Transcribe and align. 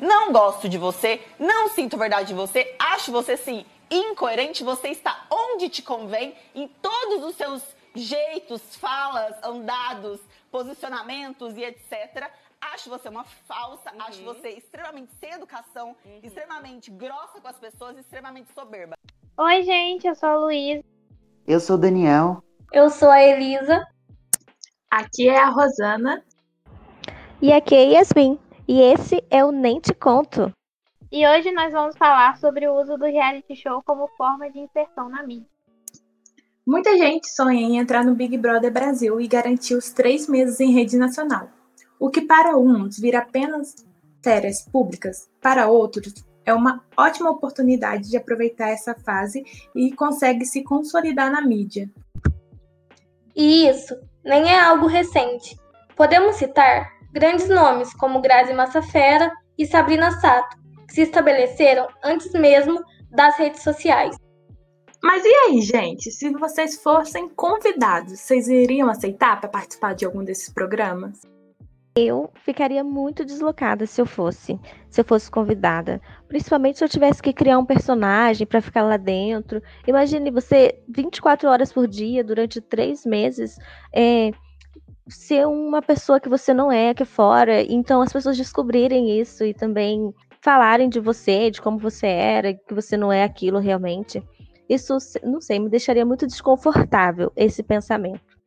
não 0.00 0.32
gosto 0.32 0.68
de 0.68 0.78
você, 0.78 1.20
não 1.38 1.68
sinto 1.68 1.96
verdade 1.96 2.28
de 2.28 2.34
você, 2.34 2.74
acho 2.78 3.12
você 3.12 3.36
sim 3.36 3.64
incoerente, 3.90 4.62
você 4.62 4.88
está 4.88 5.26
onde 5.30 5.68
te 5.68 5.82
convém, 5.82 6.34
em 6.54 6.68
todos 6.68 7.24
os 7.24 7.34
seus 7.34 7.62
jeitos, 7.94 8.76
falas, 8.76 9.34
andados, 9.42 10.20
posicionamentos 10.50 11.56
e 11.56 11.64
etc. 11.64 12.30
Acho 12.60 12.88
você 12.88 13.08
uma 13.08 13.24
falsa, 13.24 13.90
uhum. 13.92 14.02
acho 14.02 14.22
você 14.22 14.50
extremamente 14.50 15.12
sem 15.18 15.32
educação, 15.32 15.96
uhum. 16.04 16.20
extremamente 16.22 16.90
grossa 16.90 17.40
com 17.40 17.48
as 17.48 17.58
pessoas, 17.58 17.96
extremamente 17.98 18.52
soberba. 18.54 18.94
Oi, 19.36 19.62
gente, 19.62 20.06
eu 20.06 20.14
sou 20.14 20.28
a 20.28 20.36
Luísa. 20.36 20.84
Eu 21.46 21.58
sou 21.58 21.76
o 21.76 21.78
Daniel. 21.78 22.44
Eu 22.72 22.90
sou 22.90 23.10
a 23.10 23.20
Elisa. 23.22 23.84
Aqui 24.90 25.28
é 25.28 25.38
a 25.38 25.48
Rosana. 25.48 26.22
E 27.40 27.52
aqui 27.52 27.74
é 27.74 27.84
Yasmin. 27.92 28.38
E 28.72 28.80
esse 28.82 29.20
é 29.28 29.44
o 29.44 29.50
Nem 29.50 29.80
Te 29.80 29.92
Conto. 29.92 30.54
E 31.10 31.26
hoje 31.26 31.50
nós 31.50 31.72
vamos 31.72 31.96
falar 31.96 32.38
sobre 32.38 32.68
o 32.68 32.80
uso 32.80 32.96
do 32.96 33.04
reality 33.04 33.56
show 33.56 33.82
como 33.84 34.06
forma 34.16 34.48
de 34.48 34.60
inserção 34.60 35.08
na 35.08 35.24
mídia. 35.24 35.48
Muita 36.64 36.96
gente 36.96 37.28
sonha 37.30 37.60
em 37.60 37.78
entrar 37.78 38.04
no 38.04 38.14
Big 38.14 38.38
Brother 38.38 38.72
Brasil 38.72 39.20
e 39.20 39.26
garantir 39.26 39.74
os 39.74 39.90
três 39.90 40.28
meses 40.28 40.60
em 40.60 40.70
rede 40.70 40.96
nacional. 40.96 41.48
O 41.98 42.10
que 42.10 42.20
para 42.20 42.56
uns 42.56 42.96
vira 42.96 43.18
apenas 43.18 43.74
férias 44.22 44.62
públicas, 44.62 45.28
para 45.40 45.66
outros 45.66 46.24
é 46.46 46.54
uma 46.54 46.80
ótima 46.96 47.28
oportunidade 47.28 48.08
de 48.08 48.16
aproveitar 48.16 48.68
essa 48.68 48.94
fase 48.94 49.42
e 49.74 49.90
consegue 49.90 50.44
se 50.44 50.62
consolidar 50.62 51.28
na 51.28 51.40
mídia. 51.40 51.90
E 53.34 53.68
isso 53.68 54.00
nem 54.24 54.48
é 54.48 54.60
algo 54.60 54.86
recente. 54.86 55.58
Podemos 55.96 56.36
citar 56.36 56.99
grandes 57.12 57.48
nomes 57.48 57.92
como 57.94 58.20
Grazi 58.20 58.52
Massafera 58.52 59.32
e 59.58 59.66
Sabrina 59.66 60.10
Sato, 60.12 60.56
que 60.86 60.94
se 60.94 61.02
estabeleceram 61.02 61.88
antes 62.02 62.32
mesmo 62.32 62.82
das 63.10 63.36
redes 63.36 63.62
sociais. 63.62 64.16
Mas 65.02 65.24
e 65.24 65.28
aí, 65.28 65.60
gente? 65.62 66.10
Se 66.10 66.30
vocês 66.30 66.82
fossem 66.82 67.28
convidados, 67.30 68.20
vocês 68.20 68.48
iriam 68.48 68.88
aceitar 68.88 69.40
para 69.40 69.48
participar 69.48 69.94
de 69.94 70.04
algum 70.04 70.22
desses 70.22 70.52
programas? 70.52 71.20
Eu 71.96 72.30
ficaria 72.44 72.84
muito 72.84 73.24
deslocada 73.24 73.84
se 73.86 74.00
eu 74.00 74.06
fosse, 74.06 74.58
se 74.88 75.00
eu 75.00 75.04
fosse 75.04 75.30
convidada. 75.30 76.00
Principalmente 76.28 76.78
se 76.78 76.84
eu 76.84 76.88
tivesse 76.88 77.20
que 77.20 77.32
criar 77.32 77.58
um 77.58 77.64
personagem 77.64 78.46
para 78.46 78.60
ficar 78.60 78.82
lá 78.82 78.96
dentro. 78.96 79.60
Imagine 79.86 80.30
você 80.30 80.80
24 80.88 81.48
horas 81.48 81.72
por 81.72 81.88
dia 81.88 82.22
durante 82.22 82.60
três 82.60 83.04
meses. 83.04 83.56
É, 83.92 84.30
ser 85.10 85.46
uma 85.46 85.82
pessoa 85.82 86.20
que 86.20 86.28
você 86.28 86.54
não 86.54 86.70
é 86.70 86.90
aqui 86.90 87.04
fora. 87.04 87.62
Então 87.62 88.00
as 88.00 88.12
pessoas 88.12 88.36
descobrirem 88.36 89.20
isso 89.20 89.44
e 89.44 89.52
também 89.52 90.14
falarem 90.40 90.88
de 90.88 91.00
você, 91.00 91.50
de 91.50 91.60
como 91.60 91.78
você 91.78 92.06
era, 92.06 92.54
que 92.54 92.72
você 92.72 92.96
não 92.96 93.12
é 93.12 93.24
aquilo 93.24 93.58
realmente. 93.58 94.22
Isso, 94.68 94.96
não 95.22 95.40
sei, 95.40 95.58
me 95.58 95.68
deixaria 95.68 96.06
muito 96.06 96.26
desconfortável 96.26 97.32
esse 97.36 97.62
pensamento. 97.62 98.38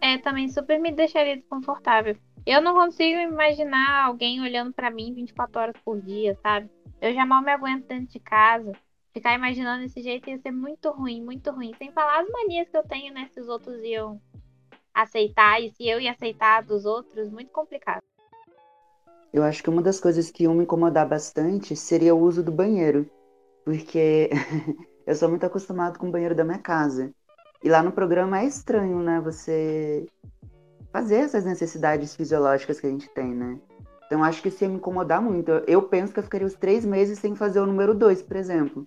É, 0.00 0.18
também 0.18 0.48
super 0.48 0.80
me 0.80 0.90
deixaria 0.90 1.36
desconfortável. 1.36 2.16
Eu 2.44 2.60
não 2.60 2.74
consigo 2.74 3.20
imaginar 3.20 4.06
alguém 4.06 4.40
olhando 4.40 4.72
para 4.72 4.90
mim 4.90 5.14
24 5.14 5.60
horas 5.60 5.76
por 5.84 6.00
dia, 6.00 6.36
sabe? 6.42 6.68
Eu 7.00 7.14
já 7.14 7.24
mal 7.24 7.40
me 7.40 7.52
aguento 7.52 7.86
dentro 7.86 8.12
de 8.12 8.18
casa. 8.18 8.72
Ficar 9.12 9.34
imaginando 9.34 9.82
desse 9.82 10.02
jeito 10.02 10.28
ia 10.28 10.38
ser 10.38 10.50
muito 10.50 10.90
ruim, 10.90 11.22
muito 11.22 11.52
ruim. 11.52 11.72
Sem 11.78 11.92
falar 11.92 12.20
as 12.20 12.28
manias 12.28 12.68
que 12.68 12.76
eu 12.76 12.82
tenho, 12.82 13.14
né? 13.14 13.28
Se 13.30 13.40
os 13.40 13.48
outros 13.48 13.80
iam 13.84 14.20
aceitar 14.94 15.60
e 15.60 15.70
se 15.70 15.88
eu 15.88 16.00
ia 16.00 16.12
aceitar 16.12 16.62
dos 16.62 16.84
outros, 16.84 17.30
muito 17.30 17.50
complicado. 17.50 18.02
Eu 19.32 19.42
acho 19.42 19.62
que 19.62 19.70
uma 19.70 19.80
das 19.80 19.98
coisas 19.98 20.30
que 20.30 20.44
iam 20.44 20.54
me 20.54 20.64
incomodar 20.64 21.08
bastante 21.08 21.74
seria 21.74 22.14
o 22.14 22.20
uso 22.20 22.42
do 22.42 22.52
banheiro, 22.52 23.08
porque 23.64 24.30
eu 25.06 25.14
sou 25.14 25.28
muito 25.28 25.46
acostumado 25.46 25.98
com 25.98 26.08
o 26.08 26.10
banheiro 26.10 26.34
da 26.34 26.44
minha 26.44 26.58
casa. 26.58 27.12
E 27.64 27.68
lá 27.68 27.82
no 27.82 27.92
programa 27.92 28.40
é 28.40 28.44
estranho, 28.44 28.98
né? 28.98 29.20
Você 29.20 30.06
fazer 30.92 31.16
essas 31.16 31.44
necessidades 31.44 32.14
fisiológicas 32.14 32.78
que 32.78 32.86
a 32.86 32.90
gente 32.90 33.08
tem, 33.10 33.34
né? 33.34 33.58
Então 34.06 34.22
acho 34.22 34.42
que 34.42 34.48
isso 34.48 34.62
ia 34.62 34.68
me 34.68 34.76
incomodar 34.76 35.22
muito. 35.22 35.50
Eu 35.66 35.82
penso 35.84 36.12
que 36.12 36.18
eu 36.18 36.24
ficaria 36.24 36.46
os 36.46 36.54
três 36.54 36.84
meses 36.84 37.18
sem 37.18 37.34
fazer 37.34 37.60
o 37.60 37.66
número 37.66 37.94
dois, 37.94 38.20
por 38.20 38.36
exemplo. 38.36 38.86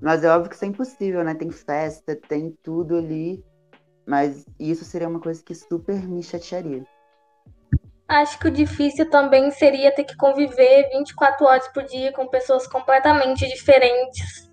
Mas 0.00 0.22
é 0.22 0.30
óbvio 0.30 0.48
que 0.48 0.54
isso 0.54 0.64
é 0.64 0.68
impossível, 0.68 1.24
né? 1.24 1.34
Tem 1.34 1.50
festa, 1.50 2.14
tem 2.14 2.56
tudo 2.62 2.96
ali. 2.96 3.42
Mas 4.06 4.44
isso 4.58 4.84
seria 4.84 5.08
uma 5.08 5.20
coisa 5.20 5.42
que 5.42 5.54
super 5.54 6.02
me 6.06 6.22
chatearia. 6.22 6.84
Acho 8.08 8.38
que 8.40 8.48
o 8.48 8.50
difícil 8.50 9.08
também 9.08 9.50
seria 9.52 9.94
ter 9.94 10.02
que 10.02 10.16
conviver 10.16 10.88
24 10.90 11.46
horas 11.46 11.68
por 11.68 11.84
dia 11.84 12.12
com 12.12 12.26
pessoas 12.26 12.66
completamente 12.66 13.46
diferentes. 13.46 14.50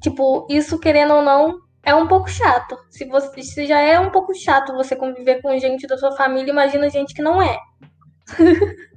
Tipo, 0.00 0.46
isso 0.50 0.78
querendo 0.78 1.14
ou 1.14 1.22
não, 1.22 1.60
é 1.84 1.94
um 1.94 2.08
pouco 2.08 2.28
chato. 2.28 2.76
Se 2.90 3.04
você 3.04 3.42
se 3.42 3.66
já 3.66 3.78
é 3.80 4.00
um 4.00 4.10
pouco 4.10 4.34
chato 4.34 4.74
você 4.74 4.96
conviver 4.96 5.40
com 5.40 5.56
gente 5.58 5.86
da 5.86 5.96
sua 5.96 6.16
família, 6.16 6.50
imagina 6.50 6.90
gente 6.90 7.14
que 7.14 7.22
não 7.22 7.40
é. 7.40 7.58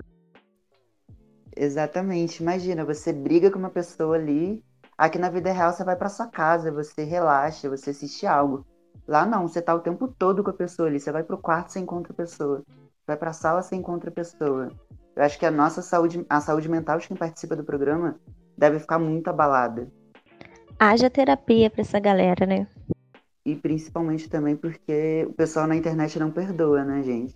Exatamente. 1.55 2.41
Imagina, 2.41 2.85
você 2.85 3.11
briga 3.11 3.51
com 3.51 3.59
uma 3.59 3.69
pessoa 3.69 4.15
ali, 4.15 4.63
aqui 4.97 5.17
na 5.17 5.29
vida 5.29 5.51
real 5.51 5.71
você 5.71 5.83
vai 5.83 5.95
para 5.95 6.09
sua 6.09 6.27
casa, 6.27 6.71
você 6.71 7.03
relaxa, 7.03 7.69
você 7.69 7.89
assiste 7.89 8.25
algo. 8.25 8.65
Lá 9.07 9.25
não, 9.25 9.47
você 9.47 9.61
tá 9.61 9.73
o 9.73 9.79
tempo 9.79 10.07
todo 10.07 10.43
com 10.43 10.49
a 10.49 10.53
pessoa 10.53 10.87
ali, 10.89 10.99
você 10.99 11.11
vai 11.11 11.23
pro 11.23 11.37
quarto, 11.37 11.71
você 11.71 11.79
encontra 11.79 12.11
a 12.11 12.15
pessoa 12.15 12.63
vai 13.07 13.15
para 13.15 13.29
a 13.29 13.33
sala, 13.33 13.63
você 13.63 13.75
encontra 13.75 14.09
a 14.09 14.13
pessoa. 14.13 14.69
Eu 15.15 15.23
acho 15.23 15.39
que 15.39 15.45
a 15.45 15.51
nossa 15.51 15.81
saúde, 15.81 16.23
a 16.29 16.41
saúde 16.41 16.69
mental 16.69 16.99
de 16.99 17.07
quem 17.07 17.15
participa 17.15 17.55
do 17.55 17.63
programa 17.63 18.19
deve 18.57 18.79
ficar 18.79 18.99
muito 18.99 19.29
abalada. 19.29 19.89
Haja 20.77 21.09
terapia 21.09 21.69
para 21.69 21.81
essa 21.81 21.99
galera, 21.99 22.45
né? 22.45 22.67
E 23.45 23.55
principalmente 23.55 24.29
também 24.29 24.57
porque 24.57 25.25
o 25.27 25.33
pessoal 25.33 25.65
na 25.65 25.75
internet 25.75 26.19
não 26.19 26.29
perdoa, 26.29 26.83
né, 26.83 27.01
gente? 27.01 27.33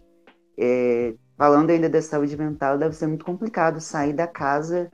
É, 0.60 1.16
falando 1.38 1.70
ainda 1.70 1.90
da 1.90 2.02
saúde 2.02 2.38
mental, 2.38 2.78
deve 2.78 2.94
ser 2.94 3.08
muito 3.08 3.24
complicado 3.24 3.80
sair 3.80 4.14
da 4.14 4.28
casa 4.28 4.92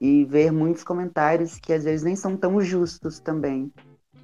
e 0.00 0.24
ver 0.24 0.50
muitos 0.50 0.82
comentários 0.82 1.58
que 1.58 1.72
às 1.72 1.84
vezes 1.84 2.02
nem 2.02 2.16
são 2.16 2.36
tão 2.36 2.60
justos 2.60 3.20
também. 3.20 3.70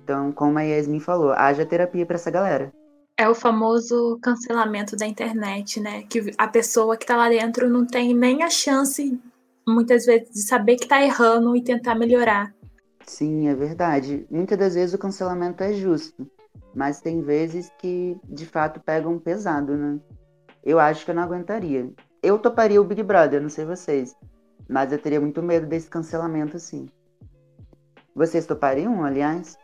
Então, 0.02 0.32
como 0.32 0.58
a 0.58 0.62
Yasmin 0.62 1.00
falou, 1.00 1.32
haja 1.32 1.64
terapia 1.64 2.04
para 2.04 2.16
essa 2.16 2.30
galera. 2.30 2.72
É 3.16 3.28
o 3.28 3.34
famoso 3.34 4.18
cancelamento 4.22 4.96
da 4.96 5.06
internet, 5.06 5.78
né? 5.78 6.02
Que 6.04 6.32
a 6.38 6.48
pessoa 6.48 6.96
que 6.96 7.06
tá 7.06 7.16
lá 7.16 7.28
dentro 7.28 7.68
não 7.68 7.86
tem 7.86 8.14
nem 8.14 8.42
a 8.42 8.50
chance, 8.50 9.20
muitas 9.66 10.06
vezes, 10.06 10.30
de 10.30 10.42
saber 10.42 10.76
que 10.76 10.88
tá 10.88 11.02
errando 11.02 11.54
e 11.54 11.62
tentar 11.62 11.94
melhorar. 11.94 12.52
Sim, 13.06 13.48
é 13.48 13.54
verdade. 13.54 14.26
Muitas 14.30 14.58
das 14.58 14.74
vezes 14.74 14.94
o 14.94 14.98
cancelamento 14.98 15.62
é 15.62 15.72
justo, 15.72 16.26
mas 16.74 17.00
tem 17.00 17.20
vezes 17.20 17.70
que 17.78 18.16
de 18.24 18.46
fato 18.46 18.80
pegam 18.80 19.18
pesado, 19.18 19.76
né? 19.76 19.98
Eu 20.64 20.78
acho 20.78 21.04
que 21.04 21.10
eu 21.10 21.14
não 21.14 21.22
aguentaria. 21.22 21.90
Eu 22.22 22.38
toparia 22.38 22.80
o 22.80 22.84
Big 22.84 23.02
Brother, 23.02 23.40
não 23.40 23.48
sei 23.48 23.64
vocês, 23.64 24.14
mas 24.68 24.92
eu 24.92 24.98
teria 24.98 25.20
muito 25.20 25.42
medo 25.42 25.66
desse 25.66 25.88
cancelamento, 25.90 26.58
sim. 26.58 26.86
Vocês 28.14 28.46
topariam, 28.46 29.04
aliás? 29.04 29.56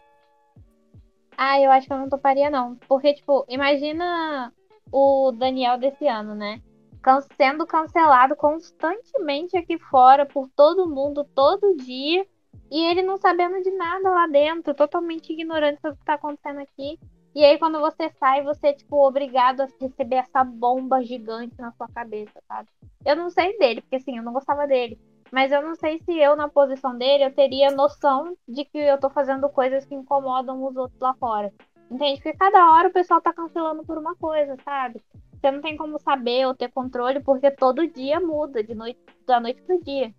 Ah, 1.36 1.60
eu 1.60 1.70
acho 1.70 1.86
que 1.86 1.92
eu 1.92 1.98
não 1.98 2.08
toparia, 2.08 2.50
não. 2.50 2.76
Porque, 2.88 3.14
tipo, 3.14 3.44
imagina 3.48 4.52
o 4.90 5.32
Daniel 5.32 5.78
desse 5.78 6.06
ano, 6.06 6.34
né? 6.34 6.62
Can 7.02 7.20
sendo 7.36 7.66
cancelado 7.66 8.34
constantemente 8.36 9.56
aqui 9.56 9.78
fora 9.78 10.26
por 10.26 10.48
todo 10.56 10.88
mundo, 10.88 11.24
todo 11.34 11.76
dia. 11.76 12.26
E 12.70 12.84
ele 12.84 13.02
não 13.02 13.16
sabendo 13.16 13.62
de 13.62 13.70
nada 13.70 14.10
lá 14.10 14.26
dentro, 14.26 14.74
totalmente 14.74 15.32
ignorante 15.32 15.80
sobre 15.80 15.96
o 15.96 15.98
que 15.98 16.04
tá 16.04 16.14
acontecendo 16.14 16.60
aqui. 16.60 16.98
E 17.34 17.44
aí, 17.44 17.58
quando 17.58 17.78
você 17.80 18.08
sai, 18.18 18.42
você 18.42 18.68
é, 18.68 18.72
tipo, 18.72 18.96
obrigado 19.06 19.60
a 19.60 19.68
receber 19.78 20.16
essa 20.16 20.42
bomba 20.42 21.02
gigante 21.02 21.54
na 21.58 21.70
sua 21.72 21.86
cabeça, 21.88 22.42
sabe? 22.48 22.68
Eu 23.04 23.14
não 23.14 23.28
sei 23.28 23.58
dele, 23.58 23.82
porque 23.82 23.96
assim, 23.96 24.16
eu 24.16 24.22
não 24.22 24.32
gostava 24.32 24.66
dele. 24.66 24.98
Mas 25.32 25.50
eu 25.52 25.62
não 25.62 25.74
sei 25.74 26.00
se 26.00 26.18
eu, 26.18 26.36
na 26.36 26.48
posição 26.48 26.96
dele, 26.96 27.24
eu 27.24 27.34
teria 27.34 27.70
noção 27.70 28.36
de 28.48 28.64
que 28.64 28.78
eu 28.78 28.98
tô 28.98 29.10
fazendo 29.10 29.48
coisas 29.48 29.84
que 29.84 29.94
incomodam 29.94 30.64
os 30.64 30.76
outros 30.76 31.00
lá 31.00 31.14
fora. 31.14 31.52
Entende? 31.90 32.20
Porque 32.20 32.36
cada 32.36 32.72
hora 32.72 32.88
o 32.88 32.92
pessoal 32.92 33.20
tá 33.20 33.32
cancelando 33.32 33.84
por 33.84 33.98
uma 33.98 34.14
coisa, 34.16 34.56
sabe? 34.64 35.00
Você 35.40 35.50
não 35.50 35.60
tem 35.60 35.76
como 35.76 35.98
saber 36.00 36.46
ou 36.46 36.54
ter 36.54 36.70
controle, 36.70 37.20
porque 37.20 37.50
todo 37.50 37.86
dia 37.86 38.18
muda, 38.20 38.62
de 38.62 38.74
noite, 38.74 38.98
da 39.26 39.38
noite 39.38 39.62
pro 39.62 39.80
dia. 39.82 40.12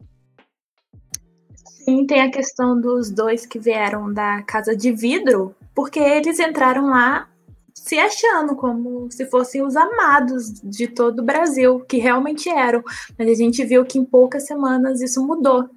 Sim, 1.55 2.05
tem 2.05 2.21
a 2.21 2.31
questão 2.31 2.79
dos 2.79 3.09
dois 3.09 3.45
que 3.45 3.59
vieram 3.59 4.13
da 4.13 4.43
casa 4.43 4.75
de 4.75 4.91
vidro, 4.91 5.55
porque 5.73 5.99
eles 5.99 6.39
entraram 6.39 6.89
lá 6.89 7.27
se 7.83 7.99
achando 7.99 8.55
como 8.55 9.09
se 9.11 9.25
fossem 9.27 9.61
os 9.63 9.75
amados 9.75 10.59
de 10.63 10.87
todo 10.87 11.19
o 11.19 11.25
Brasil, 11.25 11.79
que 11.81 11.97
realmente 11.97 12.49
eram. 12.49 12.83
Mas 13.17 13.29
a 13.29 13.33
gente 13.33 13.63
viu 13.63 13.85
que 13.85 13.99
em 13.99 14.05
poucas 14.05 14.45
semanas 14.45 15.01
isso 15.01 15.25
mudou. 15.25 15.69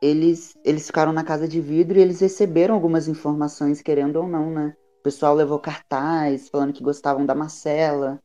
Eles, 0.00 0.56
eles 0.64 0.86
ficaram 0.86 1.12
na 1.12 1.24
casa 1.24 1.46
de 1.46 1.60
vidro 1.60 1.98
e 1.98 2.02
eles 2.02 2.20
receberam 2.20 2.74
algumas 2.74 3.08
informações, 3.08 3.82
querendo 3.82 4.16
ou 4.16 4.26
não, 4.26 4.50
né? 4.50 4.74
O 5.00 5.02
pessoal 5.02 5.34
levou 5.34 5.58
cartaz 5.58 6.48
falando 6.48 6.72
que 6.72 6.82
gostavam 6.82 7.26
da 7.26 7.34
Marcela. 7.34 8.18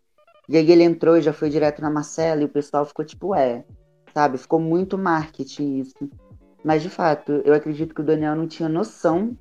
E 0.47 0.57
aí 0.57 0.71
ele 0.71 0.83
entrou 0.83 1.17
e 1.17 1.21
já 1.21 1.33
foi 1.33 1.49
direto 1.49 1.81
na 1.81 1.89
Marcela 1.89 2.41
e 2.41 2.45
o 2.45 2.49
pessoal 2.49 2.85
ficou 2.85 3.03
tipo, 3.03 3.35
é, 3.35 3.65
sabe? 4.13 4.37
Ficou 4.37 4.59
muito 4.59 4.97
marketing 4.97 5.79
isso. 5.79 6.09
Mas, 6.63 6.81
de 6.81 6.89
fato, 6.89 7.41
eu 7.43 7.53
acredito 7.53 7.93
que 7.93 8.01
o 8.01 8.05
Daniel 8.05 8.35
não 8.35 8.47
tinha 8.47 8.69
noção 8.69 9.37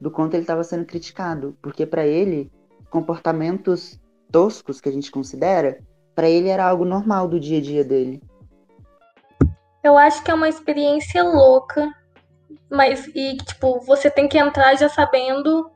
do 0.00 0.10
quanto 0.10 0.34
ele 0.34 0.42
estava 0.42 0.62
sendo 0.62 0.84
criticado. 0.84 1.56
Porque, 1.62 1.86
para 1.86 2.06
ele, 2.06 2.50
comportamentos 2.90 4.00
toscos 4.30 4.80
que 4.80 4.88
a 4.88 4.92
gente 4.92 5.10
considera, 5.10 5.78
para 6.14 6.28
ele 6.28 6.48
era 6.48 6.64
algo 6.64 6.84
normal 6.84 7.28
do 7.28 7.38
dia 7.38 7.58
a 7.58 7.62
dia 7.62 7.84
dele. 7.84 8.22
Eu 9.82 9.96
acho 9.96 10.22
que 10.24 10.30
é 10.30 10.34
uma 10.34 10.48
experiência 10.48 11.22
louca, 11.22 11.92
mas 12.70 13.06
e 13.14 13.36
tipo, 13.36 13.80
você 13.80 14.10
tem 14.10 14.28
que 14.28 14.38
entrar 14.38 14.74
já 14.74 14.88
sabendo 14.88 15.70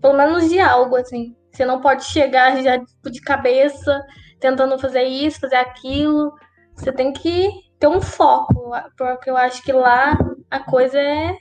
pelo 0.00 0.16
menos 0.16 0.50
de 0.50 0.60
algo 0.60 0.96
assim. 0.96 1.34
Você 1.50 1.64
não 1.64 1.80
pode 1.80 2.04
chegar 2.04 2.60
já 2.62 2.78
tipo, 2.78 3.10
de 3.10 3.20
cabeça 3.20 4.04
tentando 4.38 4.78
fazer 4.78 5.04
isso, 5.04 5.40
fazer 5.40 5.56
aquilo. 5.56 6.34
Você 6.74 6.92
tem 6.92 7.12
que 7.12 7.50
ter 7.78 7.86
um 7.86 8.00
foco, 8.00 8.72
porque 8.98 9.30
eu 9.30 9.36
acho 9.36 9.62
que 9.62 9.72
lá 9.72 10.18
a 10.50 10.60
coisa 10.60 10.98
é 10.98 11.34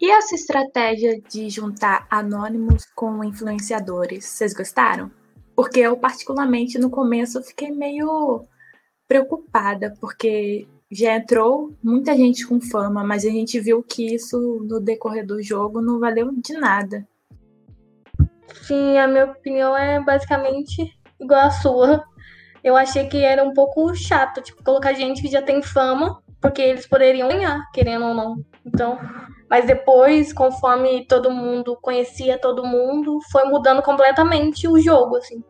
e 0.00 0.10
essa 0.10 0.34
estratégia 0.34 1.20
de 1.20 1.50
juntar 1.50 2.06
anônimos 2.10 2.86
com 2.94 3.22
influenciadores, 3.22 4.24
vocês 4.24 4.54
gostaram? 4.54 5.10
Porque 5.54 5.80
eu, 5.80 5.96
particularmente, 5.96 6.78
no 6.78 6.88
começo 6.88 7.42
fiquei 7.42 7.70
meio 7.70 8.46
preocupada, 9.06 9.94
porque 10.00 10.66
já 10.90 11.16
entrou 11.16 11.76
muita 11.82 12.16
gente 12.16 12.46
com 12.46 12.60
fama, 12.60 13.04
mas 13.04 13.24
a 13.24 13.28
gente 13.28 13.60
viu 13.60 13.82
que 13.82 14.14
isso 14.14 14.64
no 14.68 14.80
decorrer 14.80 15.26
do 15.26 15.42
jogo 15.42 15.82
não 15.82 16.00
valeu 16.00 16.32
de 16.32 16.54
nada. 16.54 17.06
Sim, 18.66 18.96
a 18.96 19.06
minha 19.06 19.26
opinião 19.26 19.76
é 19.76 20.00
basicamente 20.00 20.96
igual 21.20 21.40
a 21.40 21.50
sua. 21.50 22.04
Eu 22.64 22.76
achei 22.76 23.06
que 23.06 23.18
era 23.18 23.44
um 23.44 23.52
pouco 23.52 23.94
chato, 23.94 24.40
tipo, 24.40 24.62
colocar 24.64 24.92
gente 24.94 25.22
que 25.22 25.28
já 25.28 25.42
tem 25.42 25.62
fama, 25.62 26.22
porque 26.40 26.62
eles 26.62 26.86
poderiam 26.86 27.28
ganhar, 27.28 27.70
querendo 27.72 28.06
ou 28.06 28.14
não. 28.14 28.44
Então, 28.64 28.98
mas 29.50 29.66
depois, 29.66 30.32
conforme 30.32 31.04
todo 31.06 31.28
mundo 31.28 31.76
conhecia 31.82 32.38
todo 32.38 32.64
mundo, 32.64 33.18
foi 33.32 33.44
mudando 33.46 33.82
completamente 33.82 34.68
o 34.68 34.78
jogo, 34.78 35.16
assim. 35.16 35.42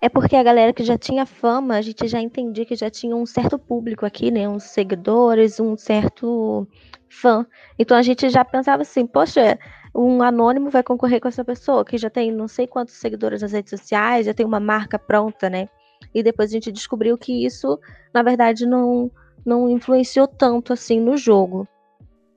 É 0.00 0.08
porque 0.08 0.36
a 0.36 0.42
galera 0.42 0.72
que 0.72 0.84
já 0.84 0.96
tinha 0.96 1.26
fama, 1.26 1.74
a 1.74 1.82
gente 1.82 2.06
já 2.06 2.20
entendia 2.20 2.64
que 2.64 2.76
já 2.76 2.88
tinha 2.88 3.16
um 3.16 3.26
certo 3.26 3.58
público 3.58 4.06
aqui, 4.06 4.30
né? 4.30 4.48
Uns 4.48 4.62
seguidores, 4.62 5.58
um 5.58 5.76
certo 5.76 6.66
fã. 7.10 7.44
Então 7.76 7.96
a 7.96 8.02
gente 8.02 8.30
já 8.30 8.44
pensava 8.44 8.82
assim, 8.82 9.06
poxa, 9.06 9.58
um 9.94 10.22
anônimo 10.22 10.70
vai 10.70 10.84
concorrer 10.84 11.20
com 11.20 11.28
essa 11.28 11.44
pessoa 11.44 11.84
que 11.84 11.98
já 11.98 12.08
tem 12.08 12.30
não 12.30 12.46
sei 12.46 12.66
quantos 12.66 12.94
seguidores 12.94 13.42
nas 13.42 13.52
redes 13.52 13.70
sociais, 13.70 14.26
já 14.26 14.32
tem 14.32 14.46
uma 14.46 14.60
marca 14.60 14.98
pronta, 14.98 15.50
né? 15.50 15.68
E 16.14 16.22
depois 16.22 16.50
a 16.50 16.52
gente 16.52 16.70
descobriu 16.70 17.18
que 17.18 17.44
isso, 17.44 17.78
na 18.14 18.22
verdade, 18.22 18.64
não, 18.66 19.10
não 19.44 19.68
influenciou 19.68 20.28
tanto 20.28 20.72
assim 20.72 21.00
no 21.00 21.16
jogo. 21.16 21.68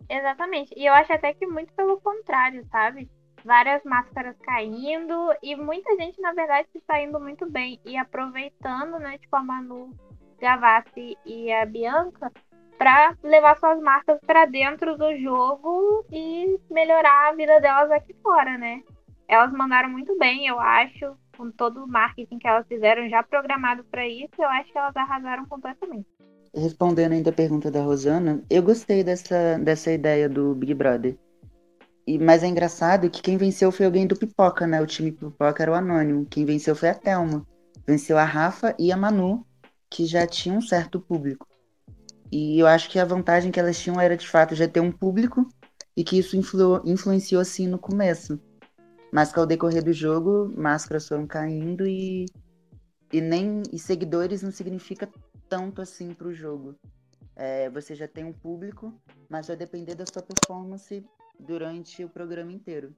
Exatamente. 0.10 0.74
E 0.78 0.86
eu 0.86 0.94
acho 0.94 1.14
até 1.14 1.34
que 1.34 1.46
muito 1.46 1.74
pelo 1.74 2.00
contrário, 2.02 2.66
sabe? 2.72 3.10
Várias 3.44 3.84
máscaras 3.84 4.38
caindo 4.40 5.16
e 5.42 5.56
muita 5.56 5.96
gente, 5.98 6.22
na 6.22 6.34
verdade, 6.34 6.68
se 6.72 6.78
está 6.78 7.02
indo 7.02 7.20
muito 7.20 7.50
bem 7.50 7.80
e 7.86 7.98
aproveitando, 7.98 9.00
né? 9.00 9.18
Tipo 9.18 9.36
a 9.36 9.44
Manu 9.44 9.92
Gavassi 10.40 11.18
e 11.26 11.52
a 11.52 11.66
Bianca 11.66 12.32
para 12.78 13.16
levar 13.24 13.58
suas 13.58 13.80
marcas 13.82 14.20
para 14.26 14.46
dentro 14.46 14.98
do 14.98 15.18
jogo 15.18 16.06
e 16.12 16.60
melhorar 16.70 17.30
a 17.30 17.34
vida 17.34 17.60
delas 17.60 17.92
aqui 17.92 18.14
fora, 18.22 18.58
né? 18.58 18.82
Elas 19.28 19.52
mandaram 19.52 19.90
muito 19.90 20.18
bem, 20.18 20.48
eu 20.48 20.60
acho, 20.60 21.16
com 21.38 21.50
todo 21.52 21.84
o 21.84 21.88
marketing 21.88 22.40
que 22.40 22.48
elas 22.48 22.68
fizeram 22.68 23.08
já 23.10 23.24
programado 23.24 23.84
para 23.86 24.06
isso, 24.08 24.34
eu 24.38 24.50
acho 24.50 24.72
que 24.72 24.78
elas 24.78 24.96
arrasaram 24.96 25.46
completamente 25.46 26.08
respondendo 26.54 27.14
ainda 27.14 27.32
a 27.32 27.34
pergunta 27.34 27.72
da 27.72 27.82
Rosana, 27.82 28.44
eu 28.50 28.62
gostei 28.62 29.04
dessa, 29.04 29.58
dessa 29.58 29.92
ideia 29.92 30.30
do 30.30 30.54
Big 30.54 30.74
Brother. 30.74 31.18
E, 32.06 32.20
mas 32.20 32.44
é 32.44 32.48
engraçado 32.48 33.10
que 33.10 33.22
quem 33.22 33.38
venceu 33.38 33.72
foi 33.72 33.86
alguém 33.86 34.06
do 34.06 34.16
Pipoca, 34.16 34.68
né? 34.68 34.82
O 34.82 34.86
time 34.86 35.12
Pipoca 35.12 35.64
era 35.64 35.72
o 35.72 35.76
Anônimo. 35.76 36.26
Quem 36.26 36.46
venceu 36.46 36.76
foi 36.76 36.90
a 36.90 36.94
Thelma. 36.94 37.46
Venceu 37.88 38.18
a 38.18 38.24
Rafa 38.24 38.76
e 38.78 38.92
a 38.92 38.98
Manu, 38.98 39.46
que 39.90 40.06
já 40.06 40.28
tinham 40.28 40.58
um 40.58 40.62
certo 40.62 41.00
público. 41.00 41.48
E 42.32 42.60
eu 42.60 42.68
acho 42.68 42.90
que 42.90 43.00
a 43.00 43.06
vantagem 43.06 43.52
que 43.52 43.60
elas 43.60 43.80
tinham 43.80 44.00
era, 44.00 44.18
de 44.18 44.28
fato, 44.28 44.56
já 44.56 44.68
ter 44.68 44.80
um 44.80 44.92
público 44.92 45.48
e 45.96 46.04
que 46.04 46.18
isso 46.18 46.36
influ 46.36 46.82
influenciou, 46.86 47.42
assim, 47.42 47.68
no 47.68 47.80
começo. 47.80 48.40
Mas 49.12 49.32
que 49.32 49.40
ao 49.40 49.46
decorrer 49.46 49.84
do 49.84 49.94
jogo, 49.94 50.52
máscaras 50.58 51.08
foram 51.08 51.28
caindo 51.28 51.86
e, 51.88 52.26
e 53.12 53.22
nem 53.22 53.62
e 53.72 53.78
seguidores 53.78 54.42
não 54.42 54.52
significa 54.52 55.08
tanto 55.54 55.84
assim 55.84 56.16
para 56.16 56.28
o 56.28 56.34
jogo. 56.34 56.74
É, 57.36 57.70
você 57.70 57.94
já 57.94 58.08
tem 58.08 58.24
um 58.24 58.34
público, 58.34 58.92
mas 59.30 59.48
vai 59.48 59.56
depender 59.56 59.94
da 59.94 60.04
sua 60.04 60.24
performance 60.24 61.06
durante 61.40 62.04
o 62.04 62.10
programa 62.10 62.52
inteiro. 62.52 62.92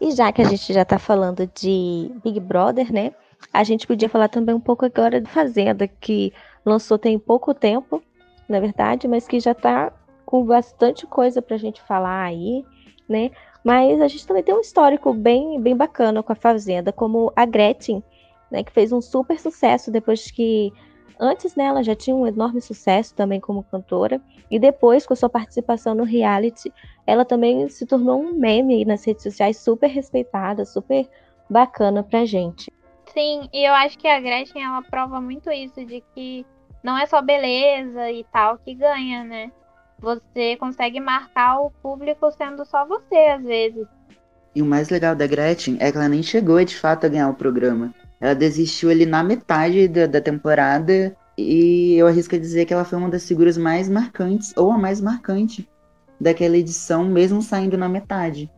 E 0.00 0.12
já 0.12 0.30
que 0.30 0.40
a 0.40 0.44
gente 0.44 0.72
já 0.72 0.82
está 0.82 1.00
falando 1.00 1.50
de 1.52 2.12
Big 2.22 2.38
Brother, 2.38 2.92
né? 2.92 3.12
A 3.52 3.64
gente 3.64 3.88
podia 3.88 4.08
falar 4.08 4.28
também 4.28 4.54
um 4.54 4.60
pouco 4.60 4.84
agora 4.84 5.20
de 5.20 5.28
Fazenda, 5.28 5.88
que 5.88 6.32
lançou 6.64 6.96
tem 6.96 7.18
pouco 7.18 7.52
tempo, 7.52 8.00
na 8.48 8.60
verdade, 8.60 9.08
mas 9.08 9.26
que 9.26 9.40
já 9.40 9.50
está 9.50 9.92
com 10.24 10.44
bastante 10.44 11.08
coisa 11.08 11.42
para 11.42 11.56
a 11.56 11.58
gente 11.58 11.82
falar 11.82 12.22
aí, 12.22 12.64
né? 13.08 13.32
Mas 13.64 14.00
a 14.00 14.06
gente 14.06 14.24
também 14.24 14.44
tem 14.44 14.54
um 14.54 14.60
histórico 14.60 15.12
bem, 15.12 15.60
bem 15.60 15.76
bacana 15.76 16.22
com 16.22 16.32
a 16.32 16.36
Fazenda, 16.36 16.92
como 16.92 17.32
a 17.34 17.44
Gretchen, 17.44 18.00
né? 18.48 18.62
Que 18.62 18.70
fez 18.70 18.92
um 18.92 19.00
super 19.00 19.40
sucesso 19.40 19.90
depois 19.90 20.30
que 20.30 20.72
Antes 21.18 21.54
dela 21.54 21.82
já 21.82 21.94
tinha 21.94 22.14
um 22.14 22.26
enorme 22.26 22.60
sucesso 22.60 23.14
também 23.14 23.40
como 23.40 23.64
cantora, 23.64 24.20
e 24.50 24.58
depois, 24.58 25.06
com 25.06 25.14
sua 25.16 25.30
participação 25.30 25.94
no 25.94 26.04
reality, 26.04 26.72
ela 27.06 27.24
também 27.24 27.68
se 27.68 27.86
tornou 27.86 28.20
um 28.20 28.32
meme 28.32 28.84
nas 28.84 29.04
redes 29.04 29.22
sociais 29.22 29.58
super 29.58 29.88
respeitada, 29.88 30.64
super 30.64 31.08
bacana 31.48 32.02
pra 32.02 32.24
gente. 32.24 32.70
Sim, 33.12 33.48
e 33.52 33.66
eu 33.66 33.72
acho 33.72 33.98
que 33.98 34.06
a 34.06 34.20
Gretchen 34.20 34.62
ela 34.62 34.82
prova 34.82 35.20
muito 35.20 35.50
isso 35.50 35.84
de 35.84 36.02
que 36.14 36.44
não 36.82 36.98
é 36.98 37.06
só 37.06 37.22
beleza 37.22 38.10
e 38.10 38.24
tal 38.24 38.58
que 38.58 38.74
ganha, 38.74 39.24
né? 39.24 39.50
Você 39.98 40.56
consegue 40.56 41.00
marcar 41.00 41.60
o 41.60 41.70
público 41.70 42.30
sendo 42.32 42.64
só 42.66 42.84
você 42.84 43.16
às 43.16 43.42
vezes. 43.42 43.86
E 44.54 44.60
o 44.60 44.66
mais 44.66 44.90
legal 44.90 45.14
da 45.14 45.26
Gretchen 45.26 45.78
é 45.80 45.90
que 45.90 45.96
ela 45.96 46.08
nem 46.08 46.22
chegou 46.22 46.62
de 46.62 46.76
fato 46.76 47.06
a 47.06 47.08
ganhar 47.08 47.30
o 47.30 47.34
programa. 47.34 47.94
Ela 48.20 48.34
desistiu 48.34 48.90
ali 48.90 49.04
na 49.04 49.22
metade 49.22 49.88
da, 49.88 50.06
da 50.06 50.20
temporada 50.20 51.16
e 51.36 51.94
eu 51.96 52.06
arrisco 52.06 52.34
a 52.34 52.38
dizer 52.38 52.64
que 52.64 52.72
ela 52.72 52.84
foi 52.84 52.98
uma 52.98 53.10
das 53.10 53.26
figuras 53.26 53.58
mais 53.58 53.88
marcantes, 53.88 54.54
ou 54.56 54.72
a 54.72 54.78
mais 54.78 55.00
marcante, 55.00 55.68
daquela 56.18 56.56
edição, 56.56 57.04
mesmo 57.04 57.42
saindo 57.42 57.76
na 57.76 57.88
metade. 57.88 58.50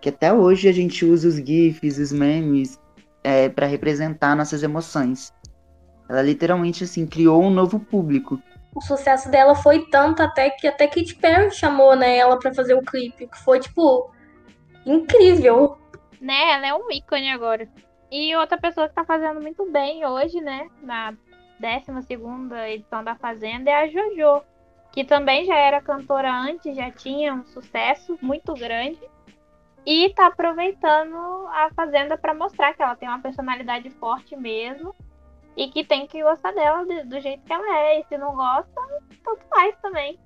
Que 0.00 0.08
até 0.08 0.32
hoje 0.32 0.68
a 0.68 0.72
gente 0.72 1.04
usa 1.04 1.28
os 1.28 1.36
GIFs, 1.36 1.98
os 1.98 2.12
memes, 2.12 2.78
é, 3.22 3.48
para 3.48 3.66
representar 3.66 4.34
nossas 4.34 4.62
emoções. 4.62 5.32
Ela 6.08 6.22
literalmente 6.22 6.84
assim 6.84 7.06
criou 7.06 7.42
um 7.42 7.50
novo 7.50 7.78
público. 7.78 8.40
O 8.74 8.80
sucesso 8.80 9.30
dela 9.30 9.54
foi 9.54 9.86
tanto 9.90 10.22
até 10.22 10.50
que 10.50 10.66
até 10.66 10.86
Katy 10.86 11.16
Perry 11.16 11.50
chamou 11.50 11.94
né, 11.94 12.16
ela 12.16 12.38
para 12.38 12.54
fazer 12.54 12.74
o 12.74 12.82
clipe, 12.82 13.26
que 13.26 13.38
foi 13.38 13.60
tipo 13.60 14.10
incrível. 14.84 15.78
Né, 16.20 16.52
ela 16.52 16.66
é 16.68 16.74
um 16.74 16.90
ícone 16.90 17.30
agora. 17.30 17.68
E 18.10 18.34
outra 18.36 18.58
pessoa 18.58 18.88
que 18.88 18.94
tá 18.94 19.04
fazendo 19.04 19.40
muito 19.40 19.70
bem 19.70 20.06
hoje, 20.06 20.40
né, 20.40 20.68
na 20.82 21.14
12 21.60 22.14
edição 22.72 23.04
da 23.04 23.14
Fazenda, 23.14 23.70
é 23.70 23.74
a 23.74 23.86
JoJo, 23.86 24.42
que 24.92 25.04
também 25.04 25.44
já 25.44 25.56
era 25.56 25.82
cantora 25.82 26.32
antes, 26.32 26.76
já 26.76 26.90
tinha 26.90 27.34
um 27.34 27.44
sucesso 27.44 28.18
muito 28.22 28.54
grande. 28.54 29.00
E 29.84 30.12
tá 30.14 30.26
aproveitando 30.26 31.16
a 31.48 31.70
Fazenda 31.74 32.16
para 32.16 32.34
mostrar 32.34 32.74
que 32.74 32.82
ela 32.82 32.96
tem 32.96 33.08
uma 33.08 33.20
personalidade 33.20 33.90
forte 33.90 34.36
mesmo. 34.36 34.94
E 35.56 35.68
que 35.68 35.82
tem 35.82 36.06
que 36.06 36.22
gostar 36.22 36.52
dela 36.52 36.84
do 37.04 37.20
jeito 37.20 37.42
que 37.42 37.52
ela 37.52 37.78
é. 37.78 38.00
E 38.00 38.04
se 38.04 38.16
não 38.16 38.34
gosta, 38.34 38.80
tanto 39.24 39.44
faz 39.48 39.74
também. 39.82 40.18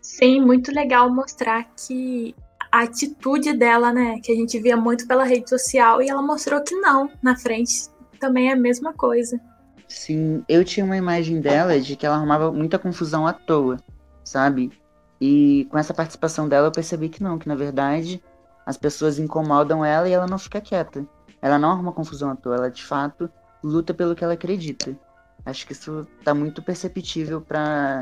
Sim, 0.00 0.40
muito 0.40 0.72
legal 0.72 1.08
mostrar 1.10 1.64
que 1.76 2.34
a 2.74 2.82
atitude 2.82 3.52
dela, 3.52 3.92
né? 3.92 4.18
Que 4.20 4.32
a 4.32 4.34
gente 4.34 4.58
via 4.58 4.76
muito 4.76 5.06
pela 5.06 5.22
rede 5.22 5.48
social 5.48 6.02
e 6.02 6.08
ela 6.08 6.20
mostrou 6.20 6.60
que 6.60 6.74
não, 6.74 7.08
na 7.22 7.36
frente 7.36 7.88
também 8.18 8.50
é 8.50 8.52
a 8.52 8.56
mesma 8.56 8.92
coisa. 8.92 9.40
Sim, 9.86 10.44
eu 10.48 10.64
tinha 10.64 10.84
uma 10.84 10.96
imagem 10.96 11.40
dela 11.40 11.78
de 11.78 11.94
que 11.94 12.04
ela 12.04 12.16
arrumava 12.16 12.50
muita 12.50 12.76
confusão 12.76 13.28
à 13.28 13.32
toa, 13.32 13.76
sabe? 14.24 14.72
E 15.20 15.68
com 15.70 15.78
essa 15.78 15.94
participação 15.94 16.48
dela 16.48 16.66
eu 16.66 16.72
percebi 16.72 17.08
que 17.08 17.22
não, 17.22 17.38
que 17.38 17.46
na 17.46 17.54
verdade 17.54 18.20
as 18.66 18.76
pessoas 18.76 19.20
incomodam 19.20 19.84
ela 19.84 20.08
e 20.08 20.12
ela 20.12 20.26
não 20.26 20.36
fica 20.36 20.60
quieta. 20.60 21.06
Ela 21.40 21.60
não 21.60 21.70
arruma 21.70 21.92
confusão 21.92 22.30
à 22.30 22.34
toa, 22.34 22.56
ela 22.56 22.70
de 22.72 22.82
fato 22.82 23.30
luta 23.62 23.94
pelo 23.94 24.16
que 24.16 24.24
ela 24.24 24.32
acredita. 24.32 24.98
Acho 25.46 25.64
que 25.64 25.74
isso 25.74 26.08
tá 26.24 26.34
muito 26.34 26.60
perceptível 26.60 27.40
para 27.40 28.00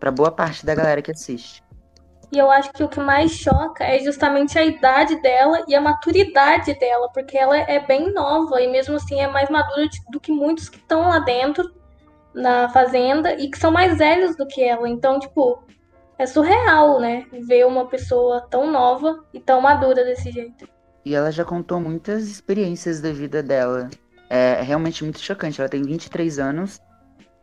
para 0.00 0.10
boa 0.10 0.30
parte 0.30 0.64
da 0.64 0.74
galera 0.74 1.02
que 1.02 1.10
assiste. 1.10 1.62
E 2.36 2.38
eu 2.38 2.50
acho 2.50 2.70
que 2.70 2.84
o 2.84 2.88
que 2.88 3.00
mais 3.00 3.30
choca 3.30 3.82
é 3.82 3.98
justamente 3.98 4.58
a 4.58 4.62
idade 4.62 5.18
dela 5.22 5.64
e 5.66 5.74
a 5.74 5.80
maturidade 5.80 6.78
dela, 6.78 7.08
porque 7.08 7.34
ela 7.34 7.56
é 7.56 7.80
bem 7.80 8.12
nova 8.12 8.60
e 8.60 8.68
mesmo 8.70 8.96
assim 8.96 9.18
é 9.18 9.26
mais 9.26 9.48
madura 9.48 9.88
do 10.10 10.20
que 10.20 10.30
muitos 10.30 10.68
que 10.68 10.76
estão 10.76 11.08
lá 11.08 11.18
dentro. 11.18 11.74
na 12.34 12.68
fazenda 12.68 13.32
e 13.40 13.50
que 13.50 13.58
são 13.58 13.70
mais 13.70 13.96
velhos 13.96 14.36
do 14.36 14.46
que 14.46 14.62
ela. 14.62 14.86
Então, 14.86 15.18
tipo, 15.18 15.62
é 16.18 16.26
surreal, 16.26 17.00
né? 17.00 17.24
Ver 17.48 17.66
uma 17.66 17.86
pessoa 17.86 18.46
tão 18.50 18.70
nova 18.70 19.24
e 19.32 19.40
tão 19.40 19.62
madura 19.62 20.04
desse 20.04 20.30
jeito. 20.30 20.68
E 21.06 21.14
ela 21.14 21.32
já 21.32 21.42
contou 21.42 21.80
muitas 21.80 22.28
experiências 22.28 23.00
da 23.00 23.12
vida 23.12 23.42
dela. 23.42 23.88
É 24.28 24.60
realmente 24.60 25.02
muito 25.02 25.20
chocante. 25.20 25.58
Ela 25.58 25.70
tem 25.70 25.82
23 25.82 26.38
anos 26.38 26.82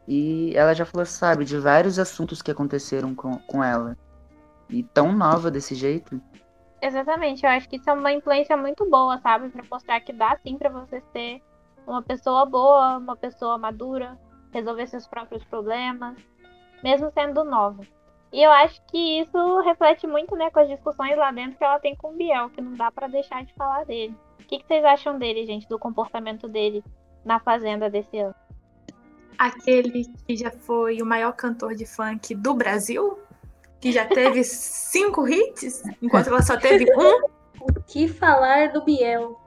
e 0.08 0.56
ela 0.56 0.76
já 0.76 0.86
falou, 0.86 1.04
sabe, 1.08 1.46
de 1.46 1.58
vários 1.58 1.98
assuntos 1.98 2.44
que 2.44 2.52
aconteceram 2.52 3.16
com, 3.16 3.40
com 3.48 3.64
ela. 3.64 3.98
E 4.70 4.84
tão 4.84 5.12
nova 5.12 5.52
desse 5.52 5.76
jeito. 5.76 6.22
Exatamente, 6.82 7.46
eu 7.46 7.50
acho 7.50 7.70
que 7.70 7.78
isso 7.78 7.90
é 7.90 7.94
uma 7.94 8.12
influência 8.12 8.58
muito 8.58 8.90
boa, 8.90 9.18
sabe? 9.20 9.50
Pra 9.50 9.64
mostrar 9.72 10.00
que 10.02 10.12
dá 10.12 10.38
sim 10.44 10.58
pra 10.58 10.70
você 10.70 11.02
ser 11.14 11.42
uma 11.88 12.02
pessoa 12.02 12.46
boa, 12.46 12.98
uma 12.98 13.16
pessoa 13.16 13.58
madura, 13.58 14.20
resolver 14.52 14.88
seus 14.88 15.08
próprios 15.08 15.44
problemas, 15.46 16.18
mesmo 16.84 17.12
sendo 17.12 17.44
nova. 17.44 17.84
E 18.34 18.42
eu 18.42 18.52
acho 18.52 18.82
que 18.88 19.20
isso 19.20 19.60
reflete 19.62 20.08
muito, 20.08 20.36
né, 20.36 20.50
com 20.50 20.60
as 20.60 20.68
discussões 20.68 21.16
lá 21.16 21.32
dentro 21.32 21.58
que 21.58 21.64
ela 21.64 21.80
tem 21.80 21.96
com 21.96 22.14
o 22.14 22.18
Biel, 22.18 22.50
que 22.50 22.62
não 22.62 22.74
dá 22.74 22.92
para 22.92 23.08
deixar 23.08 23.46
de 23.46 23.54
falar 23.54 23.86
dele. 23.86 24.16
O 24.40 24.46
que, 24.46 24.58
que 24.58 24.66
vocês 24.66 24.84
acham 24.84 25.20
dele, 25.20 25.46
gente, 25.46 25.70
do 25.70 25.78
comportamento 25.78 26.48
dele 26.48 26.84
na 27.24 27.40
Fazenda 27.40 27.90
desse 27.90 28.18
ano? 28.18 28.34
Aquele 29.38 30.06
que 30.28 30.36
já 30.36 30.52
foi 30.52 31.02
o 31.02 31.06
maior 31.06 31.34
cantor 31.34 31.76
de 31.76 31.86
funk 31.86 32.34
do 32.36 32.54
Brasil, 32.54 33.20
que 33.84 33.92
já 33.92 34.06
teve 34.06 34.46
cinco 34.46 35.28
hits, 35.28 35.84
enquanto 36.02 36.28
ela 36.28 36.42
só 36.42 36.56
teve 36.56 36.86
um. 36.96 37.28
O 37.60 37.82
que 37.86 38.08
falar 38.08 38.72
do 38.72 38.82
Biel? 38.82 39.38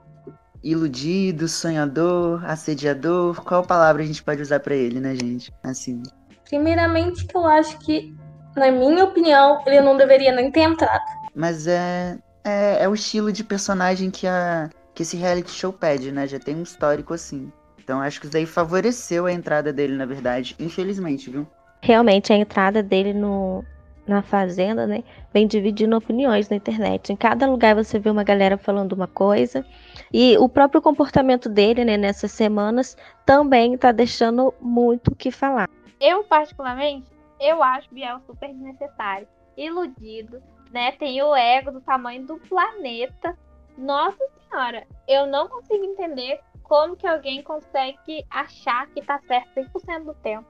Iludido, 0.63 1.47
sonhador, 1.47 2.45
assediador. 2.45 3.43
Qual 3.43 3.63
palavra 3.63 4.03
a 4.03 4.05
gente 4.05 4.21
pode 4.21 4.39
usar 4.39 4.59
para 4.59 4.75
ele, 4.75 4.99
né, 4.99 5.15
gente? 5.15 5.51
Assim. 5.63 6.03
Primeiramente, 6.47 7.25
que 7.25 7.35
eu 7.35 7.47
acho 7.47 7.79
que, 7.79 8.15
na 8.55 8.69
minha 8.71 9.05
opinião, 9.05 9.63
ele 9.65 9.81
não 9.81 9.97
deveria 9.97 10.31
nem 10.31 10.51
ter 10.51 10.61
entrado. 10.61 11.03
Mas 11.33 11.65
é, 11.65 12.19
é, 12.43 12.83
é 12.83 12.87
o 12.87 12.93
estilo 12.93 13.31
de 13.31 13.43
personagem 13.43 14.11
que, 14.11 14.27
a, 14.27 14.69
que 14.93 15.01
esse 15.01 15.17
reality 15.17 15.49
show 15.49 15.73
pede, 15.73 16.11
né? 16.11 16.27
Já 16.27 16.37
tem 16.37 16.55
um 16.55 16.63
histórico 16.63 17.15
assim. 17.15 17.51
Então 17.79 18.01
acho 18.01 18.19
que 18.19 18.27
isso 18.27 18.33
daí 18.33 18.45
favoreceu 18.45 19.25
a 19.25 19.33
entrada 19.33 19.73
dele, 19.73 19.95
na 19.95 20.05
verdade. 20.05 20.55
Infelizmente, 20.59 21.27
viu? 21.31 21.47
Realmente, 21.81 22.31
a 22.31 22.35
entrada 22.35 22.83
dele 22.83 23.13
no, 23.13 23.63
na 24.07 24.21
Fazenda, 24.21 24.87
né, 24.87 25.03
vem 25.33 25.45
dividindo 25.45 25.97
opiniões 25.97 26.49
na 26.49 26.55
internet. 26.55 27.11
Em 27.11 27.15
cada 27.15 27.45
lugar 27.45 27.75
você 27.75 27.99
vê 27.99 28.09
uma 28.09 28.23
galera 28.23 28.57
falando 28.57 28.93
uma 28.93 29.07
coisa. 29.07 29.65
E 30.13 30.37
o 30.37 30.47
próprio 30.47 30.81
comportamento 30.81 31.49
dele, 31.49 31.83
né, 31.83 31.97
nessas 31.97 32.31
semanas, 32.31 32.95
também 33.25 33.73
está 33.73 33.91
deixando 33.91 34.53
muito 34.61 35.09
o 35.09 35.15
que 35.15 35.31
falar. 35.31 35.69
Eu, 35.99 36.23
particularmente, 36.23 37.07
eu 37.39 37.61
acho 37.61 37.93
Biel 37.93 38.19
super 38.25 38.49
desnecessário. 38.49 39.27
Iludido, 39.55 40.41
né? 40.71 40.91
Tem 40.93 41.21
o 41.21 41.35
ego 41.35 41.71
do 41.71 41.81
tamanho 41.81 42.25
do 42.25 42.37
planeta. 42.37 43.37
Nossa 43.77 44.23
senhora, 44.49 44.85
eu 45.07 45.25
não 45.25 45.47
consigo 45.47 45.83
entender 45.83 46.39
como 46.63 46.95
que 46.95 47.07
alguém 47.07 47.41
consegue 47.41 48.25
achar 48.29 48.87
que 48.87 49.01
tá 49.01 49.19
certo 49.27 49.49
100% 49.55 50.03
do 50.03 50.13
tempo. 50.15 50.45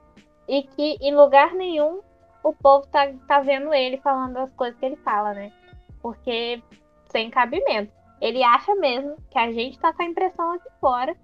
E 0.46 0.62
que 0.62 0.96
em 1.00 1.14
lugar 1.14 1.54
nenhum 1.54 2.00
o 2.48 2.54
povo 2.54 2.86
tá, 2.86 3.12
tá 3.26 3.40
vendo 3.40 3.72
ele 3.74 3.98
falando 3.98 4.38
as 4.38 4.52
coisas 4.54 4.78
que 4.78 4.86
ele 4.86 4.96
fala, 4.96 5.34
né? 5.34 5.52
Porque 6.00 6.62
sem 7.10 7.30
cabimento. 7.30 7.92
Ele 8.20 8.42
acha 8.42 8.74
mesmo 8.74 9.16
que 9.30 9.38
a 9.38 9.52
gente 9.52 9.78
tá 9.78 9.92
com 9.92 10.02
a 10.02 10.06
impressão 10.06 10.52
aqui 10.52 10.68
fora 10.80 11.16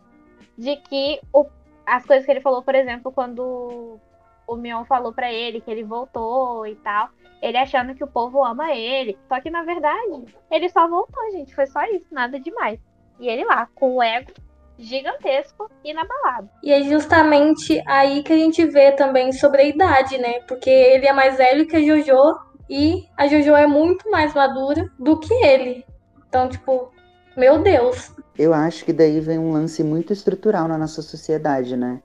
de 0.57 0.77
que 0.77 1.21
o, 1.33 1.47
as 1.87 2.05
coisas 2.05 2.25
que 2.25 2.31
ele 2.31 2.41
falou, 2.41 2.63
por 2.63 2.75
exemplo, 2.75 3.11
quando 3.11 3.99
o 4.47 4.57
Mion 4.57 4.85
falou 4.85 5.13
para 5.13 5.33
ele 5.33 5.61
que 5.61 5.71
ele 5.71 5.83
voltou 5.83 6.67
e 6.67 6.77
tal, 6.77 7.09
ele 7.43 7.57
achando 7.57 7.95
que 7.95 8.05
o 8.05 8.09
povo 8.09 8.45
ama 8.45 8.73
ele. 8.73 9.19
Só 9.27 9.41
que 9.41 9.51
na 9.51 9.65
verdade, 9.65 10.25
ele 10.51 10.69
só 10.69 10.87
voltou, 10.87 11.31
gente. 11.33 11.55
Foi 11.55 11.67
só 11.67 11.83
isso, 11.87 12.07
nada 12.13 12.39
demais. 12.39 12.79
E 13.19 13.29
ele 13.29 13.45
lá, 13.45 13.67
com 13.75 13.97
o 13.97 14.03
ego 14.03 14.33
gigantesco 14.79 15.71
inabalado. 15.85 16.49
E 16.63 16.73
é 16.73 16.83
justamente 16.83 17.83
aí 17.87 18.23
que 18.23 18.33
a 18.33 18.37
gente 18.37 18.65
vê 18.65 18.93
também 18.93 19.33
sobre 19.33 19.63
a 19.63 19.69
idade, 19.69 20.19
né? 20.19 20.41
Porque 20.41 20.71
ele 20.71 21.07
é 21.07 21.13
mais 21.13 21.37
velho 21.37 21.67
que 21.67 21.77
a 21.77 21.83
Jojo 21.83 22.39
e 22.69 23.05
a 23.17 23.27
Jojo 23.27 23.55
é 23.55 23.67
muito 23.67 24.11
mais 24.11 24.35
madura 24.35 24.91
do 24.99 25.19
que 25.19 25.33
ele. 25.33 25.85
Então, 26.29 26.49
tipo, 26.49 26.93
meu 27.37 27.63
Deus. 27.63 28.13
Eu 28.37 28.53
acho 28.53 28.85
que 28.85 28.93
daí 28.93 29.21
vem 29.21 29.39
um 29.39 29.53
lance 29.53 29.85
muito 29.85 30.13
estrutural 30.13 30.67
na 30.67 30.79
nossa 30.79 31.03
sociedade, 31.03 31.77
né? 31.77 32.03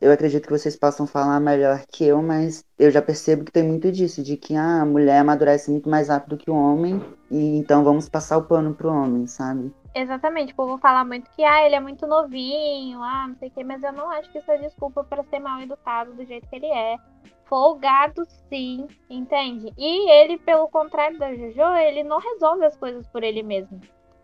Eu 0.00 0.10
acredito 0.10 0.46
que 0.46 0.52
vocês 0.52 0.74
possam 0.74 1.06
falar 1.06 1.38
melhor 1.38 1.84
que 1.88 2.04
eu, 2.04 2.20
mas 2.20 2.64
eu 2.76 2.90
já 2.90 3.00
percebo 3.00 3.44
que 3.44 3.52
tem 3.52 3.62
muito 3.62 3.92
disso, 3.92 4.20
de 4.20 4.36
que 4.36 4.56
ah, 4.56 4.80
a 4.82 4.84
mulher 4.84 5.20
amadurece 5.20 5.70
muito 5.70 5.88
mais 5.88 6.08
rápido 6.08 6.36
que 6.36 6.50
o 6.50 6.56
homem, 6.56 7.00
e 7.30 7.56
então 7.56 7.84
vamos 7.84 8.08
passar 8.08 8.36
o 8.36 8.42
pano 8.42 8.74
pro 8.74 8.90
homem, 8.90 9.28
sabe? 9.28 9.72
Exatamente, 9.94 10.54
o 10.54 10.56
povo 10.56 10.78
fala 10.78 11.04
muito 11.04 11.30
que 11.30 11.44
ah, 11.44 11.66
ele 11.66 11.74
é 11.74 11.80
muito 11.80 12.06
novinho, 12.06 13.02
ah, 13.02 13.26
não 13.28 13.36
sei 13.36 13.48
o 13.48 13.50
que, 13.50 13.62
mas 13.62 13.82
eu 13.82 13.92
não 13.92 14.10
acho 14.10 14.30
que 14.30 14.38
isso 14.38 14.50
é 14.50 14.56
desculpa 14.56 15.04
para 15.04 15.22
ser 15.24 15.38
mal 15.38 15.60
educado 15.60 16.14
do 16.14 16.24
jeito 16.24 16.48
que 16.48 16.56
ele 16.56 16.66
é. 16.66 16.96
Folgado 17.44 18.24
sim, 18.48 18.86
entende? 19.10 19.70
E 19.76 20.10
ele, 20.10 20.38
pelo 20.38 20.68
contrário 20.68 21.18
da 21.18 21.34
Jojo, 21.34 21.76
ele 21.76 22.02
não 22.02 22.18
resolve 22.18 22.64
as 22.64 22.76
coisas 22.78 23.06
por 23.08 23.22
ele 23.22 23.42
mesmo. 23.42 23.78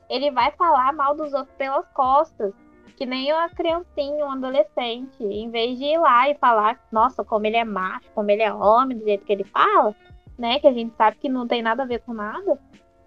Ele 0.08 0.30
vai 0.30 0.50
falar 0.52 0.90
mal 0.94 1.14
dos 1.14 1.34
outros 1.34 1.54
pelas 1.56 1.87
costas 1.88 2.54
que 2.98 3.06
nem 3.06 3.32
uma 3.32 3.48
criancinha, 3.48 4.26
um 4.26 4.32
adolescente, 4.32 5.22
em 5.22 5.48
vez 5.50 5.78
de 5.78 5.84
ir 5.84 5.98
lá 5.98 6.28
e 6.28 6.34
falar, 6.34 6.80
nossa, 6.90 7.22
como 7.22 7.46
ele 7.46 7.56
é 7.56 7.64
macho, 7.64 8.10
como 8.12 8.28
ele 8.28 8.42
é 8.42 8.52
homem, 8.52 8.98
do 8.98 9.04
jeito 9.04 9.25
que 9.25 9.32
ele 9.32 9.44
fala, 9.44 9.94
né? 10.37 10.58
Que 10.58 10.66
a 10.66 10.72
gente 10.72 10.96
sabe 10.96 11.16
que 11.18 11.28
não 11.28 11.46
tem 11.46 11.62
nada 11.62 11.84
a 11.84 11.87
ver 11.87 12.00
com 12.00 12.12
nada. 12.12 12.58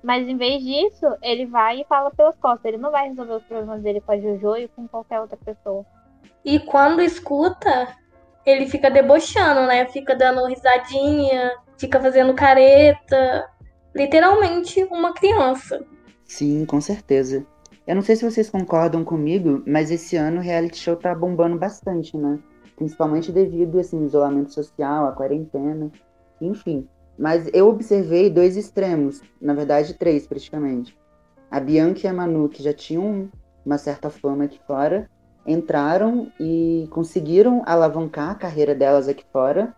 Mas 0.04 0.28
em 0.28 0.36
vez 0.36 0.64
disso, 0.64 1.06
ele 1.22 1.46
vai 1.46 1.82
e 1.82 1.86
fala 1.86 2.10
pelas 2.12 2.36
costas. 2.38 2.66
Ele 2.66 2.78
não 2.78 2.92
vai 2.92 3.10
resolver 3.10 3.34
os 3.34 3.44
problemas 3.44 3.82
dele 3.82 4.02
com 4.02 4.12
a 4.12 4.20
Jojo 4.20 4.58
e 4.58 4.68
com 4.68 4.88
qualquer 4.88 5.22
outra 5.22 5.38
pessoa. 5.38 5.86
E 6.44 6.60
quando 6.60 7.02
escuta, 7.02 7.88
ele 8.46 8.68
fica 8.68 8.90
debochando, 8.90 9.68
né? 9.68 9.86
Fica 9.86 10.16
dando 10.16 10.48
risadinha, 10.48 11.52
fica 11.78 12.00
fazendo 12.00 12.34
careta. 12.34 13.48
Literalmente 13.94 14.84
uma 14.86 15.14
criança. 15.14 15.86
Sim, 16.24 16.66
com 16.66 16.82
certeza. 16.82 17.46
Eu 17.86 17.96
não 17.96 18.02
sei 18.02 18.16
se 18.16 18.24
vocês 18.24 18.50
concordam 18.50 19.04
comigo, 19.04 19.62
mas 19.68 19.92
esse 19.92 20.16
ano 20.16 20.38
o 20.38 20.44
reality 20.44 20.78
show 20.78 20.96
tá 20.96 21.14
bombando 21.14 21.58
bastante, 21.58 22.16
né? 22.16 22.40
Principalmente 22.76 23.32
devido 23.32 23.80
assim, 23.80 23.98
ao 23.98 24.06
isolamento 24.06 24.54
social, 24.54 25.08
à 25.08 25.12
quarentena, 25.12 25.92
enfim. 26.40 26.88
Mas 27.22 27.48
eu 27.54 27.70
observei 27.70 28.32
dois 28.32 28.58
extremos, 28.58 29.22
na 29.40 29.54
verdade 29.54 29.94
três 29.94 30.26
praticamente. 30.26 30.98
A 31.52 31.60
Bianca 31.60 32.00
e 32.04 32.08
a 32.08 32.14
Manu, 32.14 32.50
que 32.50 32.64
já 32.64 32.74
tinham 32.74 33.30
uma 33.64 33.78
certa 33.78 34.10
fama 34.10 34.46
aqui 34.46 34.60
fora, 34.66 35.08
entraram 35.46 36.32
e 36.40 36.88
conseguiram 36.90 37.62
alavancar 37.68 38.32
a 38.32 38.36
carreira 38.36 38.74
delas 38.74 39.08
aqui 39.08 39.24
fora. 39.32 39.76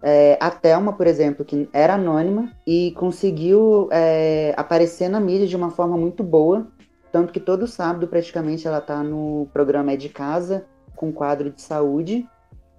É, 0.00 0.38
a 0.40 0.48
Thelma, 0.48 0.92
por 0.92 1.08
exemplo, 1.08 1.44
que 1.44 1.68
era 1.72 1.94
anônima 1.94 2.52
e 2.64 2.92
conseguiu 2.92 3.88
é, 3.90 4.54
aparecer 4.56 5.08
na 5.08 5.18
mídia 5.18 5.48
de 5.48 5.56
uma 5.56 5.70
forma 5.70 5.96
muito 5.96 6.22
boa, 6.22 6.68
tanto 7.10 7.32
que 7.32 7.40
todo 7.40 7.66
sábado, 7.66 8.06
praticamente, 8.06 8.68
ela 8.68 8.80
tá 8.80 9.02
no 9.02 9.48
programa 9.52 9.90
É 9.90 9.96
de 9.96 10.08
Casa, 10.08 10.64
com 10.94 11.12
quadro 11.12 11.50
de 11.50 11.60
saúde. 11.60 12.28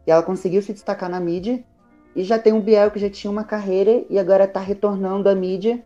E 0.07 0.11
ela 0.11 0.23
conseguiu 0.23 0.61
se 0.61 0.71
destacar 0.71 1.09
na 1.09 1.19
mídia. 1.19 1.61
E 2.15 2.23
já 2.23 2.37
tem 2.37 2.53
um 2.53 2.61
Biel 2.61 2.91
que 2.91 2.99
já 2.99 3.09
tinha 3.09 3.31
uma 3.31 3.43
carreira 3.43 4.03
e 4.09 4.19
agora 4.19 4.47
tá 4.47 4.59
retornando 4.59 5.29
à 5.29 5.35
mídia 5.35 5.83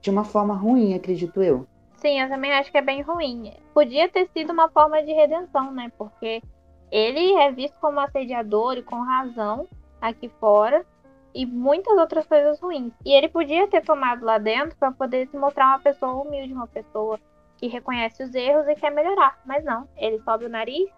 de 0.00 0.10
uma 0.10 0.24
forma 0.24 0.54
ruim, 0.54 0.94
acredito 0.94 1.42
eu. 1.42 1.66
Sim, 1.96 2.20
eu 2.20 2.28
também 2.28 2.52
acho 2.52 2.70
que 2.70 2.78
é 2.78 2.82
bem 2.82 3.02
ruim. 3.02 3.52
Podia 3.74 4.08
ter 4.08 4.28
sido 4.28 4.52
uma 4.52 4.68
forma 4.68 5.02
de 5.02 5.12
redenção, 5.12 5.72
né? 5.72 5.90
Porque 5.98 6.42
ele 6.90 7.34
é 7.34 7.50
visto 7.50 7.74
como 7.80 7.98
assediador 7.98 8.76
e 8.76 8.82
com 8.82 8.96
razão 8.96 9.66
aqui 10.00 10.28
fora 10.40 10.84
e 11.34 11.44
muitas 11.44 11.96
outras 11.98 12.26
coisas 12.26 12.60
ruins. 12.60 12.92
E 13.04 13.12
ele 13.12 13.28
podia 13.28 13.66
ter 13.68 13.82
tomado 13.82 14.24
lá 14.24 14.38
dentro 14.38 14.76
para 14.76 14.92
poder 14.92 15.26
se 15.28 15.36
mostrar 15.36 15.68
uma 15.68 15.80
pessoa 15.80 16.22
humilde, 16.22 16.52
uma 16.52 16.66
pessoa 16.66 17.18
que 17.58 17.66
reconhece 17.66 18.22
os 18.22 18.34
erros 18.34 18.68
e 18.68 18.74
quer 18.74 18.90
melhorar. 18.90 19.40
Mas 19.44 19.64
não, 19.64 19.88
ele 19.96 20.20
sobe 20.20 20.44
o 20.44 20.48
nariz 20.48 20.88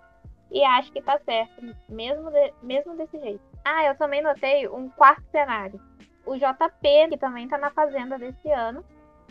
e 0.51 0.63
acha 0.63 0.91
que 0.93 1.03
tá 1.03 1.19
certo, 1.25 1.75
mesmo, 1.89 2.31
de, 2.31 2.53
mesmo 2.63 2.97
desse 2.97 3.19
jeito. 3.19 3.41
Ah, 3.71 3.85
eu 3.85 3.95
também 3.97 4.23
notei 4.23 4.67
um 4.67 4.89
quarto 4.89 5.23
cenário. 5.31 5.79
O 6.25 6.37
JP, 6.37 7.11
que 7.11 7.19
também 7.19 7.47
tá 7.47 7.59
na 7.59 7.71
Fazenda 7.71 8.19
desse 8.19 8.51
ano, 8.51 8.83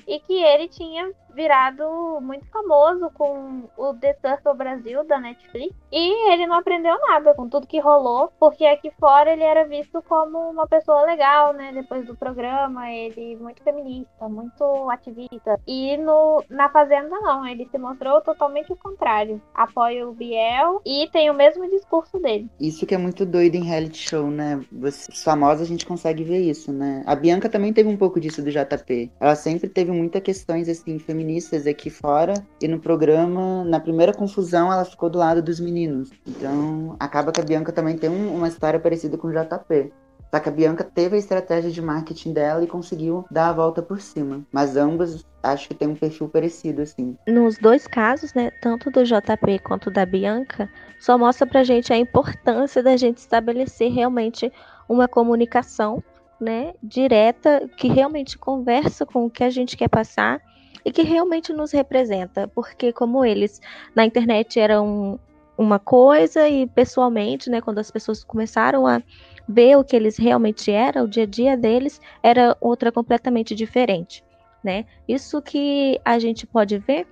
e 0.08 0.20
que 0.20 0.44
ele 0.44 0.67
tinha 0.67 1.12
virado 1.38 2.20
muito 2.20 2.48
famoso 2.48 3.12
com 3.13 3.70
o 3.77 3.94
The 3.94 4.15
Circle 4.15 4.56
Brasil 4.56 5.03
da 5.06 5.20
Netflix. 5.20 5.75
E 5.91 6.34
ele 6.34 6.48
não 6.48 6.58
aprendeu 6.58 6.98
nada 7.08 7.36
com 7.36 7.48
tudo 7.48 7.67
que 7.67 7.79
rolou, 7.79 8.34
porque 8.39 8.65
aqui 8.65 8.91
fora 9.00 9.32
ele 9.32 9.44
era 9.44 9.63
visto 9.67 10.01
como 10.10 10.39
uma 10.50 10.67
pessoa 10.67 11.03
legal, 11.03 11.53
né? 11.53 11.72
Depois 11.72 12.08
do 12.08 12.15
programa, 12.15 12.91
ele 12.91 13.36
muito 13.36 13.62
feminista, 13.62 14.27
muito 14.27 14.89
ativista. 14.89 15.60
E 15.67 15.96
no, 15.98 16.44
na 16.50 16.70
Fazenda, 16.70 17.20
não, 17.20 17.46
ele 17.46 17.67
se 17.70 17.77
mostrou 17.77 18.20
totalmente 18.22 18.74
o 18.74 18.75
contrário. 18.75 19.39
Apoia 19.53 20.10
o 20.10 20.13
Biel 20.13 20.82
e 20.84 21.08
tem 21.12 21.29
o 21.29 21.36
mesmo 21.36 21.70
discurso 21.70 22.17
dele. 22.20 22.50
Isso 22.60 22.88
que 22.88 22.96
é 22.96 22.98
muito 22.98 23.27
doido 23.27 23.53
em 23.53 23.63
reality 23.63 24.10
show, 24.10 24.32
né? 24.32 24.60
Os 24.72 25.08
famosos 25.24 25.62
a 25.62 25.70
gente 25.70 25.86
consegue 25.86 26.24
ver 26.24 26.39
isso, 26.39 26.74
né? 26.74 27.03
A 27.06 27.15
Bianca 27.15 27.48
também 27.48 27.72
teve 27.72 27.88
um 27.88 27.98
pouco 27.98 28.20
disso 28.20 28.41
do 28.41 28.50
JP. 28.50 29.12
Ela 29.20 29.36
sempre 29.36 29.70
teve 29.70 29.91
muitas 29.91 30.24
questões, 30.24 30.67
assim, 30.67 30.98
feministas 30.98 31.26
aqui 31.69 31.89
fora. 31.89 32.34
E 32.62 32.67
no 32.67 32.79
programa, 32.79 33.63
na 33.63 33.79
primeira 33.79 34.13
confusão, 34.13 34.72
ela 34.72 34.86
ficou 34.86 35.10
do 35.10 35.17
lado 35.17 35.41
dos 35.41 35.60
meninos. 35.60 36.10
Então, 36.25 36.96
acaba 37.00 37.31
que 37.31 37.41
a 37.41 37.43
Bianca 37.43 37.72
também 37.72 37.98
tem 37.98 38.10
um, 38.10 38.36
uma 38.36 38.48
história 38.48 38.79
parecida 38.79 39.17
com 39.17 39.27
o 39.27 39.31
JP. 39.31 39.91
Só 40.34 40.39
que 40.41 40.50
a 40.50 40.51
Bianca 40.51 40.84
teve 40.84 41.15
a 41.15 41.19
estratégia 41.19 41.72
de 41.72 41.81
marketing 41.81 42.34
dela 42.34 42.63
e 42.63 42.67
conseguiu 42.67 43.25
dar 43.31 43.50
a 43.50 43.53
volta 43.53 43.81
por 43.81 44.01
cima. 44.01 44.46
Mas 44.51 44.75
ambas 44.75 45.25
acho 45.41 45.69
que 45.69 45.74
tem 45.74 45.88
um 45.88 45.96
perfil 45.96 46.27
parecido, 46.27 46.81
assim. 46.81 47.17
Nos 47.27 47.57
dois 47.57 47.88
casos, 47.88 48.34
né, 48.34 48.51
tanto 48.62 48.91
do 48.91 49.03
JP 49.03 49.60
quanto 49.63 49.89
da 49.89 50.05
Bianca, 50.05 50.69
só 51.00 51.17
mostra 51.17 51.48
pra 51.48 51.63
gente 51.63 51.93
a 51.93 51.98
importância 51.98 52.84
da 52.84 52.98
gente 52.98 53.19
estabelecer 53.19 53.91
realmente 53.91 54.51
uma 54.89 55.07
comunicação, 55.07 56.03
né, 56.39 56.74
direta, 56.84 57.69
que 57.77 57.88
realmente 57.88 58.38
conversa 58.38 59.05
com 59.05 59.25
o 59.25 59.29
que 59.29 59.43
a 59.43 59.50
gente 59.50 59.77
quer 59.77 59.88
passar 59.88 60.41
e 60.84 60.91
que 60.91 61.01
realmente 61.01 61.53
nos 61.53 61.72
representa, 61.72 62.48
porque 62.48 62.91
como 62.91 63.24
eles 63.25 63.62
na 63.96 64.05
internet 64.05 64.60
eram 64.60 65.19
uma 65.57 65.79
coisa 65.79 66.48
e 66.48 66.67
pessoalmente, 66.67 67.50
né, 67.50 67.62
quando 67.62 67.79
as 67.79 67.89
pessoas 67.89 68.24
começaram 68.24 68.86
a 68.86 69.01
ver 69.48 69.77
o 69.77 69.84
que 69.84 69.96
eles 69.96 70.17
realmente 70.17 70.72
eram, 70.72 71.05
o 71.05 71.07
dia 71.07 71.24
a 71.24 71.27
dia 71.27 71.57
deles 71.57 72.00
era 72.22 72.55
outra 72.62 72.91
completamente 72.91 73.55
diferente, 73.55 74.24
né? 74.63 74.86
Isso 75.07 75.41
que 75.41 76.00
a 76.05 76.19
gente 76.19 76.46
pode 76.46 76.77
ver 76.77 77.07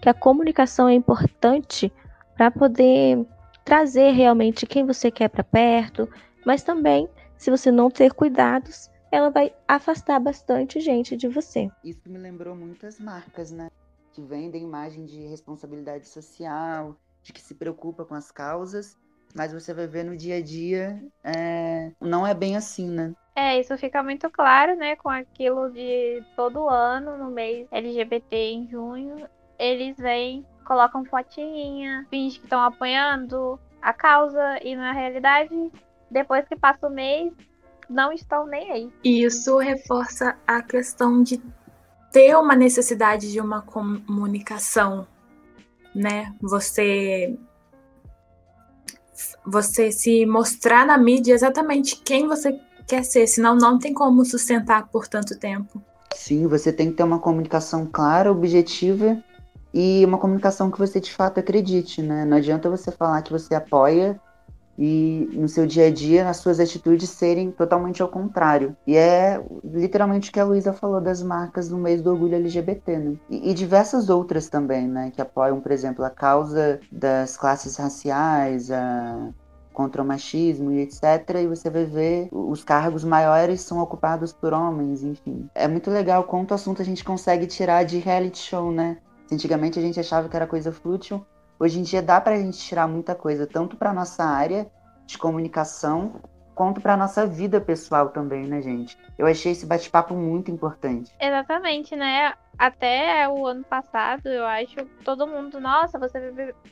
que 0.00 0.08
a 0.08 0.14
comunicação 0.14 0.88
é 0.88 0.94
importante 0.94 1.92
para 2.34 2.50
poder 2.50 3.26
trazer 3.64 4.12
realmente 4.12 4.66
quem 4.66 4.86
você 4.86 5.10
quer 5.10 5.28
para 5.28 5.44
perto, 5.44 6.08
mas 6.46 6.62
também 6.62 7.08
se 7.36 7.50
você 7.50 7.70
não 7.70 7.90
ter 7.90 8.12
cuidados, 8.12 8.89
ela 9.10 9.30
vai 9.30 9.52
afastar 9.66 10.18
bastante 10.20 10.80
gente 10.80 11.16
de 11.16 11.28
você. 11.28 11.70
Isso 11.84 12.08
me 12.08 12.18
lembrou 12.18 12.54
muitas 12.54 12.98
marcas, 12.98 13.50
né? 13.50 13.70
Que 14.12 14.22
vendem 14.22 14.62
imagem 14.62 15.04
de 15.04 15.26
responsabilidade 15.26 16.08
social, 16.08 16.96
de 17.22 17.32
que 17.32 17.40
se 17.40 17.54
preocupa 17.54 18.04
com 18.04 18.14
as 18.14 18.30
causas, 18.30 18.96
mas 19.34 19.52
você 19.52 19.72
vai 19.72 19.86
ver 19.86 20.04
no 20.04 20.16
dia 20.16 20.36
a 20.36 20.42
dia, 20.42 21.02
é... 21.22 21.92
não 22.00 22.26
é 22.26 22.34
bem 22.34 22.56
assim, 22.56 22.88
né? 22.88 23.14
É, 23.34 23.58
isso 23.58 23.76
fica 23.78 24.02
muito 24.02 24.28
claro, 24.28 24.76
né, 24.76 24.96
com 24.96 25.08
aquilo 25.08 25.70
de 25.70 26.22
todo 26.36 26.68
ano, 26.68 27.16
no 27.16 27.30
mês 27.30 27.66
LGBT 27.70 28.36
em 28.36 28.68
junho, 28.68 29.28
eles 29.58 29.96
vêm, 29.96 30.44
colocam 30.64 31.04
fotinha, 31.04 32.06
fingem 32.10 32.40
que 32.40 32.46
estão 32.46 32.60
apoiando 32.60 33.58
a 33.80 33.92
causa 33.92 34.58
e 34.62 34.76
na 34.76 34.92
realidade, 34.92 35.70
depois 36.10 36.46
que 36.46 36.56
passa 36.56 36.86
o 36.86 36.90
mês, 36.90 37.32
não 37.90 38.12
estão 38.12 38.46
nem 38.46 38.70
aí. 38.70 38.92
Isso 39.02 39.58
reforça 39.58 40.36
a 40.46 40.62
questão 40.62 41.22
de 41.22 41.42
ter 42.12 42.36
uma 42.36 42.54
necessidade 42.54 43.30
de 43.30 43.40
uma 43.40 43.60
comunicação, 43.60 45.06
né? 45.94 46.32
Você 46.40 47.36
você 49.44 49.90
se 49.90 50.24
mostrar 50.24 50.86
na 50.86 50.96
mídia 50.96 51.34
exatamente 51.34 51.96
quem 51.96 52.26
você 52.26 52.58
quer 52.86 53.04
ser, 53.04 53.26
senão 53.26 53.54
não 53.54 53.78
tem 53.78 53.92
como 53.92 54.24
sustentar 54.24 54.88
por 54.88 55.06
tanto 55.08 55.38
tempo. 55.38 55.82
Sim, 56.14 56.46
você 56.46 56.72
tem 56.72 56.90
que 56.90 56.96
ter 56.96 57.02
uma 57.02 57.18
comunicação 57.18 57.86
clara, 57.86 58.30
objetiva 58.30 59.22
e 59.74 60.04
uma 60.04 60.18
comunicação 60.18 60.70
que 60.70 60.78
você 60.78 61.00
de 61.00 61.12
fato 61.12 61.38
acredite, 61.38 62.02
né? 62.02 62.24
Não 62.24 62.36
adianta 62.36 62.70
você 62.70 62.90
falar 62.90 63.22
que 63.22 63.32
você 63.32 63.54
apoia 63.54 64.20
e 64.80 65.28
no 65.34 65.46
seu 65.46 65.66
dia 65.66 65.88
a 65.88 65.90
dia 65.90 66.26
as 66.26 66.38
suas 66.38 66.58
atitudes 66.58 67.10
serem 67.10 67.50
totalmente 67.50 68.00
ao 68.00 68.08
contrário. 68.08 68.74
E 68.86 68.96
é 68.96 69.38
literalmente 69.62 70.30
o 70.30 70.32
que 70.32 70.40
a 70.40 70.44
Luísa 70.44 70.72
falou 70.72 71.02
das 71.02 71.22
marcas 71.22 71.68
no 71.68 71.76
mês 71.76 72.00
do 72.00 72.10
orgulho 72.10 72.34
LGBT, 72.34 72.98
né? 72.98 73.16
E, 73.28 73.50
e, 73.50 73.54
diversas 73.54 74.08
outras 74.08 74.48
também, 74.48 74.88
né? 74.88 75.12
Que 75.14 75.20
apoiam, 75.20 75.60
por 75.60 75.70
exemplo, 75.70 76.02
a 76.02 76.08
causa 76.08 76.80
das 76.90 77.36
classes 77.36 77.76
raciais, 77.76 78.70
a 78.70 79.28
contra 79.72 80.02
o 80.02 80.06
machismo 80.06 80.72
e 80.72 80.80
etc. 80.80 81.02
E 81.42 81.46
você 81.46 81.70
vai 81.70 81.84
ver 81.84 82.28
os 82.32 82.64
cargos 82.64 83.04
maiores 83.04 83.60
são 83.60 83.78
ocupados 83.78 84.32
por 84.32 84.52
homens, 84.52 85.02
enfim. 85.02 85.48
É 85.54 85.68
muito 85.68 85.90
legal 85.90 86.24
quanto 86.24 86.54
assunto 86.54 86.82
a 86.82 86.84
gente 86.84 87.04
consegue 87.04 87.46
tirar 87.46 87.84
de 87.84 87.98
reality 87.98 88.38
show, 88.38 88.72
né? 88.72 88.98
Antigamente 89.30 89.78
a 89.78 89.82
gente 89.82 90.00
achava 90.00 90.28
que 90.28 90.36
era 90.36 90.46
coisa 90.46 90.72
fútil, 90.72 91.24
Hoje 91.60 91.78
em 91.78 91.82
dia 91.82 92.00
dá 92.00 92.18
para 92.18 92.36
a 92.36 92.38
gente 92.38 92.56
tirar 92.58 92.88
muita 92.88 93.14
coisa, 93.14 93.46
tanto 93.46 93.76
para 93.76 93.92
nossa 93.92 94.24
área 94.24 94.66
de 95.04 95.18
comunicação, 95.18 96.22
quanto 96.54 96.80
para 96.80 96.96
nossa 96.96 97.26
vida 97.26 97.60
pessoal 97.60 98.08
também, 98.08 98.46
né, 98.46 98.62
gente? 98.62 98.98
Eu 99.18 99.26
achei 99.26 99.52
esse 99.52 99.66
bate-papo 99.66 100.14
muito 100.14 100.50
importante. 100.50 101.14
Exatamente, 101.20 101.94
né? 101.94 102.32
Até 102.58 103.28
o 103.28 103.46
ano 103.46 103.62
passado, 103.62 104.26
eu 104.26 104.46
acho, 104.46 104.86
todo 105.04 105.26
mundo, 105.26 105.60
nossa, 105.60 105.98
você 105.98 106.30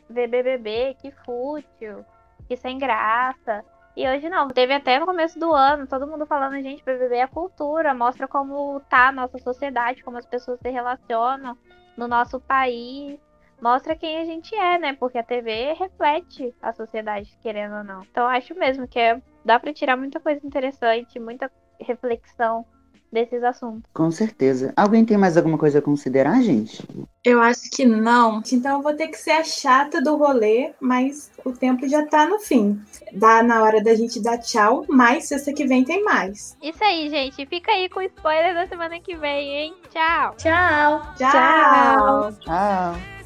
vê 0.09 0.27
BBB, 0.27 0.97
que 1.03 1.11
fútil, 1.11 2.03
que 2.47 2.57
sem 2.57 2.79
graça. 2.79 3.63
E 3.95 4.09
hoje 4.09 4.31
não. 4.31 4.49
Teve 4.49 4.73
até 4.73 4.99
no 4.99 5.05
começo 5.05 5.39
do 5.39 5.53
ano, 5.53 5.87
todo 5.87 6.07
mundo 6.07 6.25
falando, 6.25 6.63
gente, 6.63 6.83
BBB 6.83 7.17
é 7.17 7.27
cultura, 7.27 7.93
mostra 7.93 8.27
como 8.27 8.81
tá 8.89 9.09
a 9.09 9.13
nossa 9.13 9.37
sociedade, 9.37 10.03
como 10.03 10.17
as 10.17 10.25
pessoas 10.25 10.59
se 10.61 10.71
relacionam 10.71 11.59
no 11.95 12.09
nosso 12.09 12.41
país 12.41 13.21
mostra 13.61 13.97
quem 13.97 14.19
a 14.19 14.25
gente 14.25 14.55
é, 14.55 14.79
né? 14.79 14.97
Porque 14.99 15.19
a 15.19 15.23
TV 15.23 15.75
reflete 15.75 16.55
a 16.63 16.73
sociedade, 16.73 17.37
querendo 17.43 17.77
ou 17.77 17.85
não. 17.85 18.03
Então 18.11 18.27
acho 18.27 18.55
mesmo 18.55 18.87
que 18.87 18.99
é, 18.99 19.21
dá 19.45 19.59
para 19.59 19.73
tirar 19.73 19.97
muita 19.97 20.21
coisa 20.21 20.47
interessante, 20.47 21.19
muita 21.19 21.51
reflexão 21.81 22.65
desses 23.13 23.43
assuntos. 23.43 23.91
Com 23.93 24.11
certeza. 24.11 24.73
Alguém 24.77 25.05
tem 25.05 25.17
mais 25.17 25.37
alguma 25.37 25.59
coisa 25.59 25.79
a 25.79 25.83
considerar, 25.83 26.43
gente? 26.43 26.87
Eu 27.25 27.41
acho 27.41 27.71
que 27.71 27.85
não. 27.85 28.43
Então 28.53 28.77
eu 28.77 28.83
vou 28.83 28.95
ter 28.95 29.09
que 29.09 29.17
ser 29.17 29.33
a 29.33 29.45
chata 29.45 30.01
do 30.01 30.17
rolê, 30.17 30.73
mas 30.81 31.31
o 31.45 31.53
tempo 31.53 31.89
já 31.89 32.07
tá 32.07 32.27
no 32.27 32.39
fim. 32.39 32.81
Dá 33.13 33.43
na 33.43 33.63
hora 33.63 33.83
da 33.83 33.95
gente 33.95 34.23
dar 34.23 34.39
tchau, 34.39 34.85
mas 34.89 35.27
sexta 35.27 35.53
que 35.53 35.67
vem 35.67 35.85
tem 35.85 36.05
mais. 36.05 36.57
Isso 36.63 36.83
aí, 36.85 37.09
gente. 37.09 37.47
Fica 37.47 37.73
aí 37.73 37.89
com 37.89 38.01
o 38.01 38.03
spoiler 38.03 38.55
da 38.55 38.67
semana 38.67 39.01
que 39.01 39.17
vem, 39.17 39.57
hein? 39.57 39.75
Tchau. 39.91 40.35
Tchau. 40.37 41.03
Tchau. 41.17 42.33
Tchau. 42.41 43.18